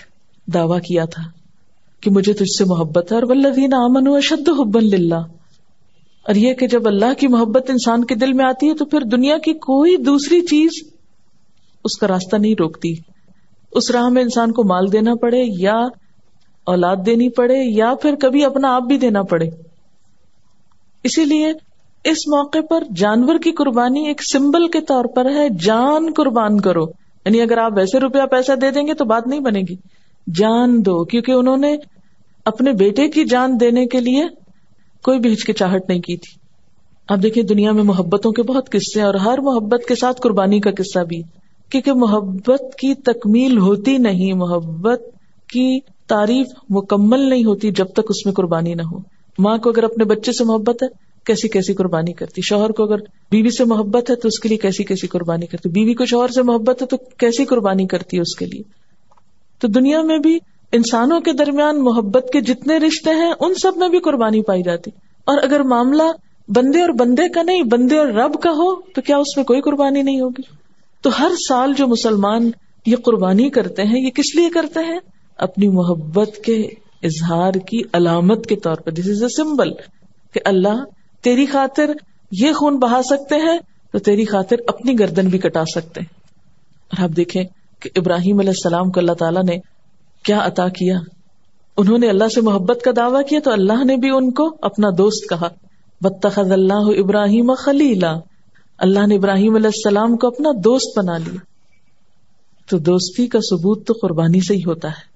[0.53, 1.23] دعوی کیا تھا
[2.01, 5.23] کہ مجھے تجھ سے محبت ہے اور ولدین امن و اشد حبن للہ۔
[6.23, 9.01] اور یہ کہ جب اللہ کی محبت انسان کے دل میں آتی ہے تو پھر
[9.01, 10.69] دنیا کی کوئی دوسری چیز
[11.83, 13.10] اس کا راستہ نہیں روکتی۔
[13.71, 15.75] اس راہ میں انسان کو مال دینا پڑے یا
[16.65, 19.45] اولاد دینی پڑے یا پھر کبھی اپنا آپ بھی دینا پڑے۔
[21.03, 21.53] اسی لیے
[22.03, 26.83] اس موقع پر جانور کی قربانی ایک سمبل کے طور پر ہے، جان قربان کرو۔
[27.25, 29.75] یعنی اگر آپ ویسے روپیہ پیسہ دے دیں گے تو بات نہیں بنے گی۔
[30.35, 31.75] جان دو، کیونکہ انہوں نے
[32.45, 34.27] اپنے بیٹے کی جان دینے کے لیے
[35.03, 36.39] کوئی بھی ہچکچاہٹ نہیں کی تھی۔
[37.09, 40.59] اب دیکھیں دنیا میں محبتوں کے بہت قصے ہیں اور ہر محبت کے ساتھ قربانی
[40.59, 41.21] کا قصہ بھی
[41.71, 45.01] کیونکہ محبت کی تکمیل ہوتی نہیں، محبت
[45.53, 48.97] کی تعریف مکمل نہیں ہوتی جب تک اس میں قربانی نہ ہو۔
[49.39, 50.87] ماں کو اگر اپنے بچے سے محبت ہے،
[51.25, 52.95] کیسی کیسی قربانی کرتی؟ شوہر کو اگر
[53.31, 56.27] بیوی سے محبت ہے، تو اس کے لیے کیسی کیسی قربانی کرتی؟ بیوی کو شوہر
[56.27, 58.61] سے محبت ہے، تو کیسی قربانی کرتی ہے اس کے لیے؟
[59.59, 60.39] تو دنیا میں بھی
[60.71, 64.91] انسانوں کے درمیان محبت کے جتنے رشتے ہیں، ان سب میں بھی قربانی پائی جاتی۔
[65.25, 66.03] اور اگر معاملہ
[66.47, 69.61] بندے اور بندے کا نہیں، بندے اور رب کا ہو، تو کیا اس میں کوئی
[69.61, 70.60] قربانی نہیں ہوگی؟
[71.01, 72.51] تو ہر سال جو مسلمان
[72.85, 74.99] یہ قربانی کرتے ہیں، یہ کس لیے کرتے ہیں؟
[75.37, 76.61] اپنی محبت کے
[77.03, 79.73] اظہار کی علامت کے طور پر۔ دس از اے سمبل
[80.33, 80.83] کہ اللہ
[81.21, 81.91] تیری خاطر
[82.31, 83.57] یہ خون بہا سکتے ہیں،
[83.91, 86.07] تو تیری خاطر اپنی گردن بھی کٹا سکتے ہیں۔
[86.91, 87.43] اور آپ دیکھیں
[87.79, 89.57] کہ ابراہیم علیہ السلام کو اللہ تعالیٰ نے
[90.23, 90.99] کیا عطا کیا۔
[91.77, 94.87] انہوں نے اللہ سے محبت کا دعویٰ کیا، تو اللہ نے بھی ان کو اپنا
[94.97, 95.47] دوست کہا۔
[96.01, 98.15] بتخذ اللہ ابراہیم خلیلا
[98.81, 101.37] اللہ نے ابراہیم علیہ السلام کو اپنا دوست بنا لیا۔
[102.69, 105.11] تو دوستی کا ثبوت تو قربانی سے ہی ہوتا ہے۔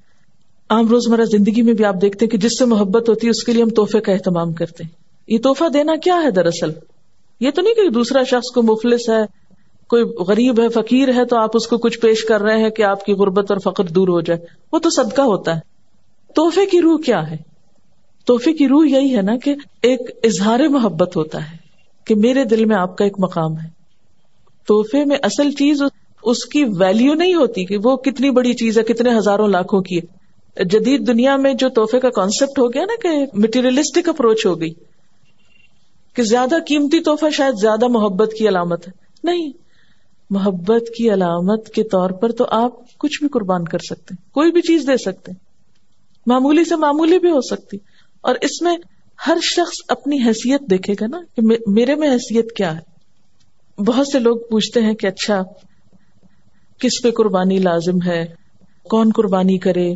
[0.69, 3.43] عام روزمرہ زندگی میں بھی آپ دیکھتے ہیں کہ جس سے محبت ہوتی ہے، اس
[3.43, 4.91] کے لیے ہم تحفے کا اہتمام کرتے ہیں۔
[5.27, 6.71] یہ تحفہ دینا کیا ہے دراصل؟
[7.39, 9.25] یہ تو نہیں کہ دوسرا شخص کو مفلس ہے،
[9.87, 12.83] کوئی غریب ہے، فقیر ہے، تو آپ اس کو کچھ پیش کر رہے ہیں کہ
[12.83, 14.39] آپ کی غربت اور فقر دور ہو جائے۔
[14.71, 15.59] وہ تو صدقہ ہوتا ہے۔
[16.35, 17.37] تحفے کی روح کیا ہے؟
[18.27, 21.64] تحفے کی روح یہی ہے نا کہ ایک اظہار محبت ہوتا ہے۔
[22.05, 23.67] کہ میرے دل میں آپ کا ایک مقام ہے۔
[24.67, 25.81] تحفے میں اصل چیز
[26.23, 29.97] اس کی ویلو نہیں ہوتی کہ وہ کتنی بڑی چیز ہے، کتنے ہزاروں لاکھوں کی
[29.97, 30.25] ہے۔
[30.63, 34.73] جدید دنیا میں جو تحفے کا کانسیپٹ ہو گیا نا کہ مٹیریلسٹک اپروچ ہو گئی
[36.13, 38.93] کہ زیادہ قیمتی تحفہ شاید زیادہ محبت کی علامت ہے۔
[39.23, 39.51] نہیں،
[40.29, 44.61] محبت کی علامت کے طور پر تو آپ کچھ بھی قربان کر سکتے کوئی بھی
[44.61, 45.31] چیز دے سکتے
[46.27, 47.77] معمولی سے معمولی بھی ہو سکتی۔
[48.21, 48.77] اور اس میں
[49.27, 52.95] ہر شخص اپنی حیثیت دیکھے گا نا کہ میرے میں حیثیت کیا ہے۔
[53.83, 55.43] بہت سے لوگ پوچھتے ہیں کہ اچھا
[56.79, 58.25] کس پہ قربانی لازم ہے؟
[58.89, 59.93] کون قربانی کرے؟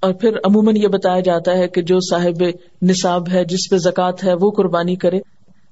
[0.00, 2.44] اور پھر عموماً یہ بتایا جاتا ہے کہ جو صاحب
[2.82, 5.20] نصاب ہے، جس پہ زکات ہے، وہ قربانی کرے۔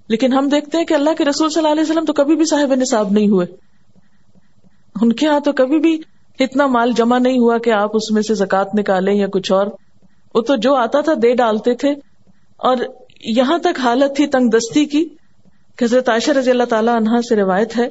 [0.08, 2.44] لیکن ہم دیکھتے ہیں کہ اللہ کے رسول صلی اللہ علیہ وسلم تو کبھی بھی
[2.44, 3.46] صاحب نصاب نہیں ہوئے۔
[5.00, 5.98] ان کے یہاں تو کبھی بھی
[6.38, 9.66] اتنا مال جمع نہیں ہوا کہ آپ اس میں سے زکات نکالیں یا کچھ اور۔
[10.34, 12.13] وہ تو جو آتا تھا دے ڈالتے تھے۔
[12.64, 12.76] اور
[13.24, 15.08] یہاں تک حالت تھی تنگ دستی کی
[15.76, 17.88] کہ حضرت عائشہ رضی اللہ تعالیٰ عنہ سے روایت ہے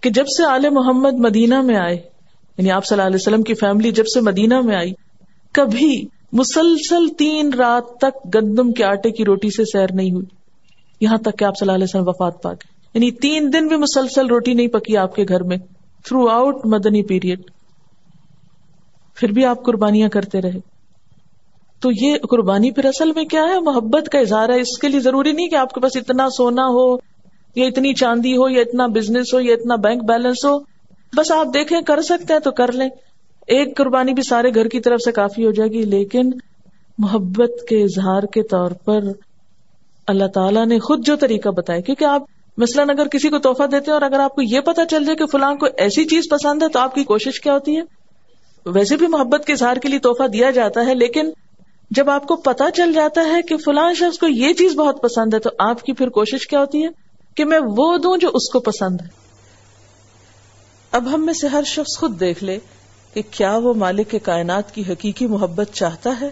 [0.00, 1.94] کہ جب سے آل محمد مدینہ میں آئے
[2.58, 4.92] یعنی آپ صلی اللہ علیہ وسلم کی فیملی جب سے مدینہ میں آئی،
[5.52, 10.26] کبھی مسلسل تین رات تک گندم کے آٹے کی روٹی سے سیر نہیں ہوئی۔
[11.00, 13.76] یہاں تک کہ آپ صلی اللہ علیہ وسلم وفات پا گئے۔ یعنی تین دن بھی
[13.76, 15.56] مسلسل روٹی نہیں پکی آپ کے گھر میں۔
[16.04, 17.40] تھرو آؤٹ مدنی پیریڈ
[19.14, 20.77] پھر بھی آپ قربانیاں کرتے رہے۔
[21.80, 25.00] تو یہ قربانی پھر اصل میں کیا ہے؟ محبت کا اظہار ہے۔ اس کے لیے
[25.00, 26.96] ضروری نہیں کہ آپ کے پاس اتنا سونا ہو،
[27.54, 30.58] یا اتنی چاندی ہو، یا اتنا بزنس ہو، یا اتنا بینک بیلنس ہو۔
[31.16, 32.88] بس آپ دیکھیں، کر سکتے ہیں تو کر لیں۔
[33.46, 36.30] ایک قربانی بھی سارے گھر کی طرف سے کافی ہو جائے گی، لیکن
[36.98, 38.98] محبت کے اظہار کے طور پر
[40.06, 42.22] اللہ تعالیٰ نے خود جو طریقہ بتایا، کیونکہ آپ
[42.58, 45.16] مثلاً اگر کسی کو تحفہ دیتے ہیں اور اگر آپ کو یہ پتا چل جائے
[45.16, 47.82] کہ فلاں کو ایسی چیز پسند ہے، تو آپ کی کوشش کیا ہوتی ہے؟
[48.66, 51.30] ویسے بھی محبت کے اظہار کے لیے تحفہ دیا جاتا ہے، لیکن
[51.90, 55.34] جب آپ کو پتا چل جاتا ہے کہ فلاں شخص کو یہ چیز بہت پسند
[55.34, 56.88] ہے تو آپ کی پھر کوشش کیا ہوتی ہے
[57.34, 59.08] کہ میں وہ دوں جو اس کو پسند ہے؟
[60.92, 62.58] اب ہم میں سے ہر شخص خود دیکھ لے
[63.14, 66.30] کہ کیا وہ مالک کے کائنات کی حقیقی محبت چاہتا ہے؟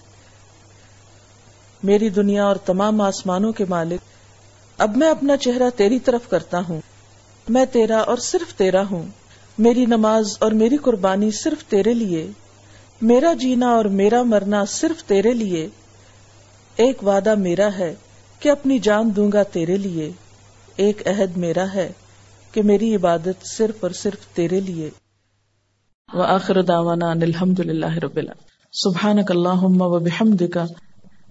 [1.82, 4.00] میری دنیا اور تمام آسمانوں کے مالک،
[4.78, 6.80] اب میں اپنا چہرہ تیری طرف کرتا ہوں۔
[7.48, 9.02] میں تیرا اور صرف تیرا ہوں۔
[9.58, 12.30] میری نماز اور میری قربانی صرف تیرے لیے۔
[13.02, 15.68] میرا جینا اور میرا مرنا صرف تیرے لیے،
[16.76, 17.94] ایک وعدہ میرا ہے
[18.40, 20.12] کہ اپنی جان دوں گا تیرے لیے،
[20.76, 21.92] ایک عہد میرا ہے
[22.52, 24.90] کہ میری عبادت صرف اور صرف تیرے لیے۔
[26.14, 28.32] وآخر دعوانا ان الحمد للہ رب اللہ
[28.72, 30.58] سبحانك اللهم وبحمدك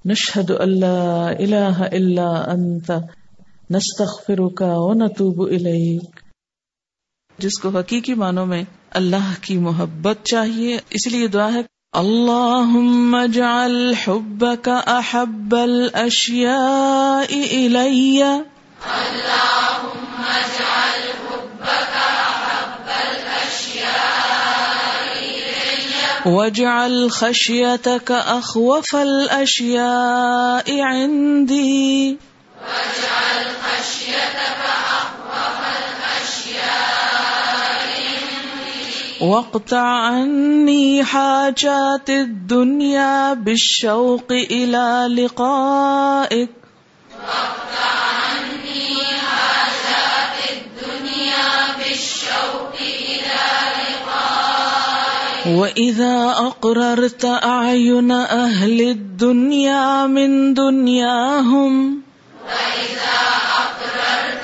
[0.06, 2.92] نشهد أن لا إله إلا أنت
[3.70, 6.20] نستغفرك ونتوب إليك
[7.38, 8.64] جس کو حقیقی معنوں میں
[8.96, 11.62] اللہ کی محبت چاہیے اس لیے دعا ہے۔
[11.94, 14.70] اللهم اجعل حبك
[15.54, 21.96] الأشياء إلي اللهم اجعل حبك
[26.26, 32.16] واجعل خشيتك أخوف الأشياء عندي
[32.62, 35.15] واجعل خشيتك أخوف
[39.22, 46.50] عندي واقطع عني حاجات الدنيا بالشوق إلى لقائك
[47.12, 47.96] واقطع
[48.26, 53.16] عني حاجات الدنيا بالشوق إلى
[55.46, 62.02] وَإِذَا أَقْرَرْتَ أَعْيُنَ أَهْلِ الدُّنْيَا مِن دُنْيَاهُمْ
[62.50, 63.18] وَإِذَا
[63.62, 64.35] أَقْرَرْتَ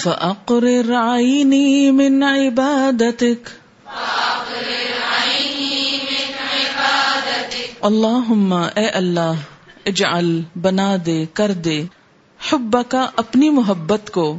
[0.00, 3.50] فَأَقْرِرْ عَيْنِي مِنْ عِبَادَتِكَ.
[3.84, 9.32] فَأَقْرِرْ عَيْنِي مِنْ عِبَادَتِكَ اللہم اے اللہ،
[9.86, 11.84] اجعل، بنا دے، کر دے
[12.52, 14.38] حبکا اپنی محبت کو.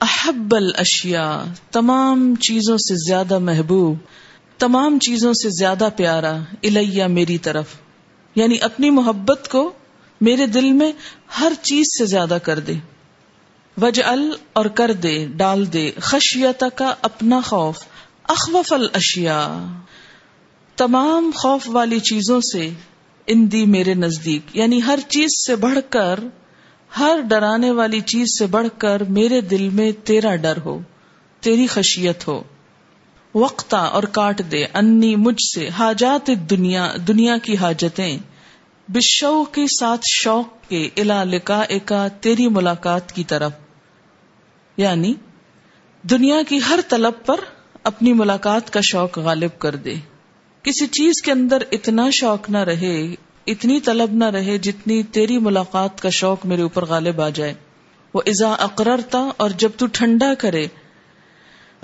[0.00, 3.98] احب الاشیاء، تمام چیزوں سے زیادہ محبوب،
[4.58, 7.66] تمام چیزوں سے زیادہ پیارا الیہ میری طرف.
[8.34, 9.72] یعنی اپنی محبت کو
[10.20, 10.92] میرے دل میں
[11.40, 12.74] ہر چیز سے زیادہ کر دے۔
[13.82, 17.78] وج ال اور کر دے، ڈال دے خشیت کا اپنا خوف،
[18.22, 19.48] اخوف الاشیاء۔
[20.76, 22.70] تمام خوف والی چیزوں سے
[23.26, 26.20] ان دی میرے نزدیک یعنی ہر چیز سے بڑھ کر،
[26.98, 30.78] ہر ڈرانے والی چیز سے بڑھ کر میرے دل میں تیرا ڈر ہو،
[31.40, 32.42] تیری خشیت ہو۔
[33.34, 38.18] وقتا اور کاٹ دے انی مجھ سے حاجات دنیا دنیا کی حاجتیں۔
[38.88, 43.52] بشو کے ساتھ شوق کے الا لکا تیری ملاقات کی طرف۔
[44.76, 45.14] یعنی
[46.10, 47.40] دنیا کی ہر طلب پر
[47.82, 49.94] اپنی ملاقات کا شوق غالب کر دے۔
[50.62, 53.14] کسی چیز کے اندر اتنا شوق نہ رہے،
[53.46, 57.54] اتنی طلب نہ رہے جتنی تیری ملاقات کا شوق میرے اوپر غالب آ جائے۔
[58.14, 60.66] وہ ازا اقررتا اور جب تو ٹھنڈا کرے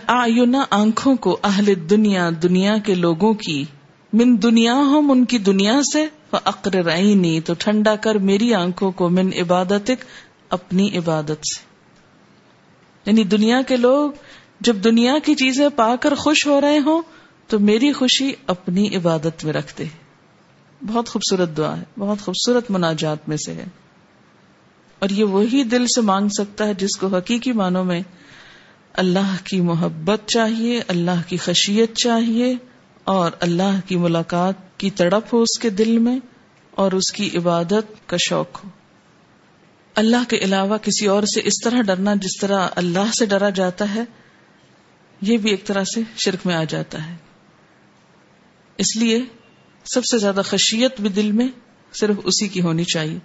[0.06, 3.64] آیونا آنکھوں کو اہل دنیا دنیا کے لوگوں کی،
[4.12, 9.08] من دنیا ہم ان کی دنیا سے اقر رئی تو ٹھنڈا کر میری آنکھوں کو
[9.08, 9.90] من عبادت
[10.48, 11.71] اپنی عبادت سے۔
[13.06, 14.10] یعنی دنیا کے لوگ
[14.60, 17.02] جب دنیا کی چیزیں پا کر خوش ہو رہے ہوں
[17.46, 19.84] تو میری خوشی اپنی عبادت میں رکھتے
[20.86, 23.64] بہت خوبصورت دعا ہے، بہت خوبصورت مناجات میں سے ہے۔
[24.98, 28.00] اور یہ وہی دل سے مانگ سکتا ہے جس کو حقیقی معنوں میں
[28.92, 32.54] اللہ کی محبت چاہیے، اللہ کی خشیت چاہیے
[33.04, 36.18] اور اللہ کی ملاقات کی تڑپ ہو اس کے دل میں
[36.70, 38.68] اور اس کی عبادت کا شوق ہو۔
[39.94, 43.94] اللہ کے علاوہ کسی اور سے اس طرح ڈرنا جس طرح اللہ سے ڈرا جاتا
[43.94, 44.02] ہے،
[45.20, 47.16] یہ بھی ایک طرح سے شرک میں آ جاتا ہے۔
[48.78, 49.22] اس لیے
[49.84, 51.48] سب سے زیادہ خشیت بھی دل میں
[51.92, 53.18] صرف اسی کی ہونی چاہیے۔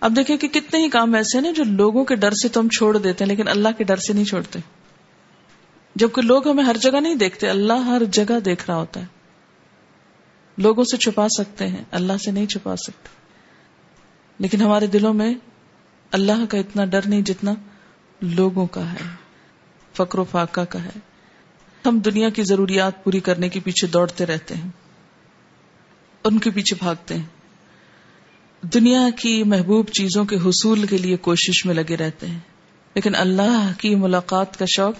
[0.00, 2.68] اب دیکھیں کہ کتنے ہی کام ایسے نا جو لوگوں کے ڈر سے تو ہم
[2.68, 4.58] چھوڑ دیتے ہیں، لیکن اللہ کے ڈر سے نہیں چھوڑتے۔
[5.94, 9.06] جبکہ لوگ ہمیں ہر جگہ نہیں دیکھتے، اللہ ہر جگہ دیکھ رہا ہوتا ہے۔
[10.58, 13.08] لوگوں سے چھپا سکتے ہیں، اللہ سے نہیں چھپا سکتے۔
[14.38, 15.34] لیکن ہمارے دلوں میں
[16.12, 17.52] اللہ کا اتنا ڈر نہیں جتنا
[18.20, 19.04] لوگوں کا ہے
[19.94, 20.98] فکر و فاقہ کا ہے۔
[21.84, 24.70] ہم دنیا کی ضروریات پوری کرنے کے پیچھے دوڑتے رہتے ہیں،
[26.24, 27.24] ان کے پیچھے بھاگتے ہیں۔
[28.62, 32.38] دنیا کی محبوب چیزوں کے حصول کے لیے کوشش میں لگے رہتے ہیں،
[32.94, 34.94] لیکن اللہ کی ملاقات کا شوق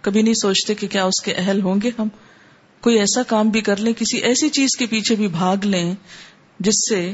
[0.00, 2.08] کبھی نہیں سوچتے کہ کیا اس کے اہل ہوں گے ہم۔
[2.80, 5.94] کوئی ایسا کام بھی کر لیں، کسی ایسی چیز کے پیچھے بھی بھاگ لیں
[6.60, 7.12] جس سے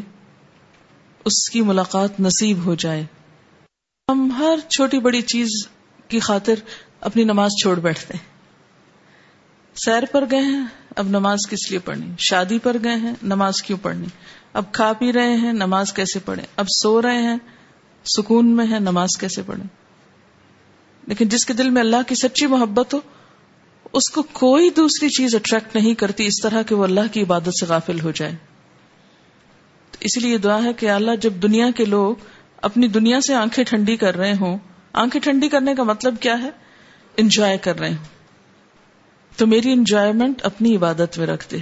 [1.24, 3.04] اس کی ملاقات نصیب ہو جائے۔
[4.10, 5.48] ہم ہر چھوٹی بڑی چیز
[6.08, 6.54] کی خاطر
[7.00, 8.30] اپنی نماز چھوڑ بیٹھتے ہیں۔
[9.76, 10.64] سیر پر گئے ہیں،
[10.96, 14.06] اب نماز کس لیے پڑھنی؟ شادی پر گئے ہیں، نماز کیوں پڑھنی؟
[14.52, 17.36] اب کھا پی رہے ہیں، نماز کیسے پڑھیں؟ اب سو رہے ہیں،
[18.04, 19.66] سکون میں ہے نماز کیسے پڑھیں؟
[21.06, 23.00] لیکن جس کے دل میں اللہ کی سچی محبت ہو،
[23.92, 27.58] اس کو کوئی دوسری چیز اٹریکٹ نہیں کرتی اس طرح کہ وہ اللہ کی عبادت
[27.60, 28.36] سے غافل ہو جائے۔
[30.00, 32.16] اس لیے دعا ہے کہ اللہ جب دنیا کے لوگ
[32.62, 34.58] اپنی دنیا سے آنکھیں ٹھنڈی کر رہے ہوں،
[34.92, 36.50] آنکھیں ٹھنڈی کرنے کا مطلب کیا ہے؟
[37.16, 38.04] انجوائے کر رہے ہوں۔
[39.36, 41.58] تو میری انجوائےمنٹ اپنی عبادت میں رکھ دے۔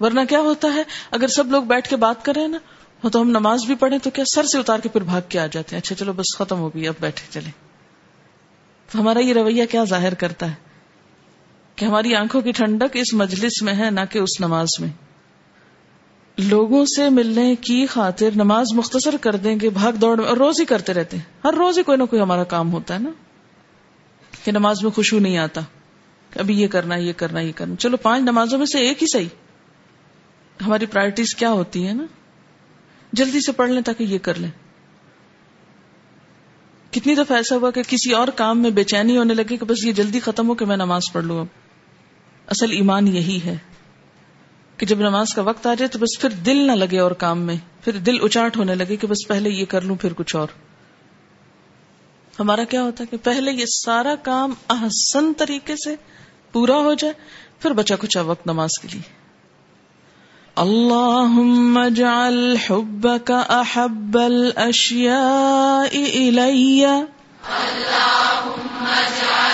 [0.00, 3.64] ورنہ کیا ہوتا ہے؟ اگر سب لوگ بیٹھ کے بات کریں نا تو ہم نماز
[3.64, 5.94] بھی پڑھیں تو کیا سر سے اتار کے پھر بھاگ کے آ جاتے ہیں؟ اچھا
[5.94, 7.50] چلو بس ختم ہو گئی، اب بیٹھے چلے
[8.92, 10.54] تو ہمارا یہ رویہ کیا ظاہر کرتا ہے؟
[11.76, 14.88] کہ ہماری آنکھوں کی ٹھنڈک اس مجلس میں ہے، نہ کہ اس نماز میں۔
[16.38, 20.64] لوگوں سے ملنے کی خاطر نماز مختصر کر دیں گے، بھاگ دوڑ اور روز ہی
[20.66, 23.10] کرتے رہتے ہیں۔ ہر روز ہی کوئی نہ کوئی ہمارا کام ہوتا ہے نا۔
[24.44, 25.60] کہ نماز میں خوشبو نہیں آتا۔
[26.36, 29.28] ابھی یہ کرنا یہ کرنا یہ کرنا۔ چلو، پانچ نمازوں میں سے ایک ہی صحیح۔
[30.66, 32.06] ہماری پرائرٹیز کیا ہوتی ہے نا؟
[33.12, 34.50] جلدی سے پڑھ لیں تاکہ یہ کر لیں۔
[36.92, 39.84] کتنی دفعہ ایسا ہوا کہ کسی اور کام میں بے چینی ہونے لگی کہ بس
[39.84, 41.46] یہ جلدی ختم ہو کہ میں نماز پڑھ لوں اب۔
[42.46, 43.56] اصل ایمان یہی ہے۔
[44.82, 47.40] کہ جب نماز کا وقت آ جائے تو بس پھر دل نہ لگے اور کام
[47.40, 50.46] میں، پھر دل اچاٹ ہونے لگے کہ بس پہلے یہ کر لوں، پھر کچھ اور۔
[52.40, 55.96] ہمارا کیا ہوتا ہے کہ پہلے یہ سارا کام احسن طریقے سے
[56.52, 57.14] پورا ہو جائے،
[57.60, 59.22] پھر بچا کچھ وقت نماز کے لیے۔
[60.56, 69.51] اللهم اجعل حبك احب الاشياء الي اللهم اجعل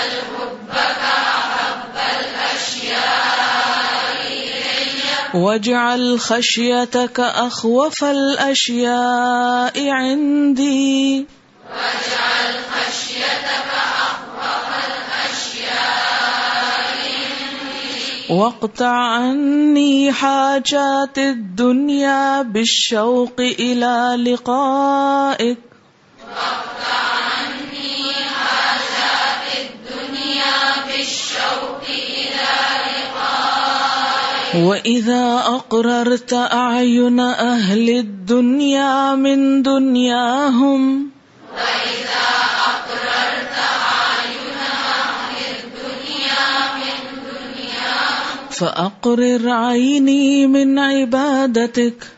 [5.34, 11.26] الي واجعل خشيتك اخوف الاشياء عندي.
[11.70, 13.58] واجعل خشيتك
[18.28, 25.58] واقطع عني حاجات الدنيا بالشوق إلى لقائك.
[26.28, 27.57] واقطع عني
[34.66, 41.10] وإذا أقررت أعين أهل الدنيا من دنياهم دُنْيَاهُمْ
[48.50, 52.17] فَأَقْرِرْ عَيْنِي مِنْ عِبَادَتِكَ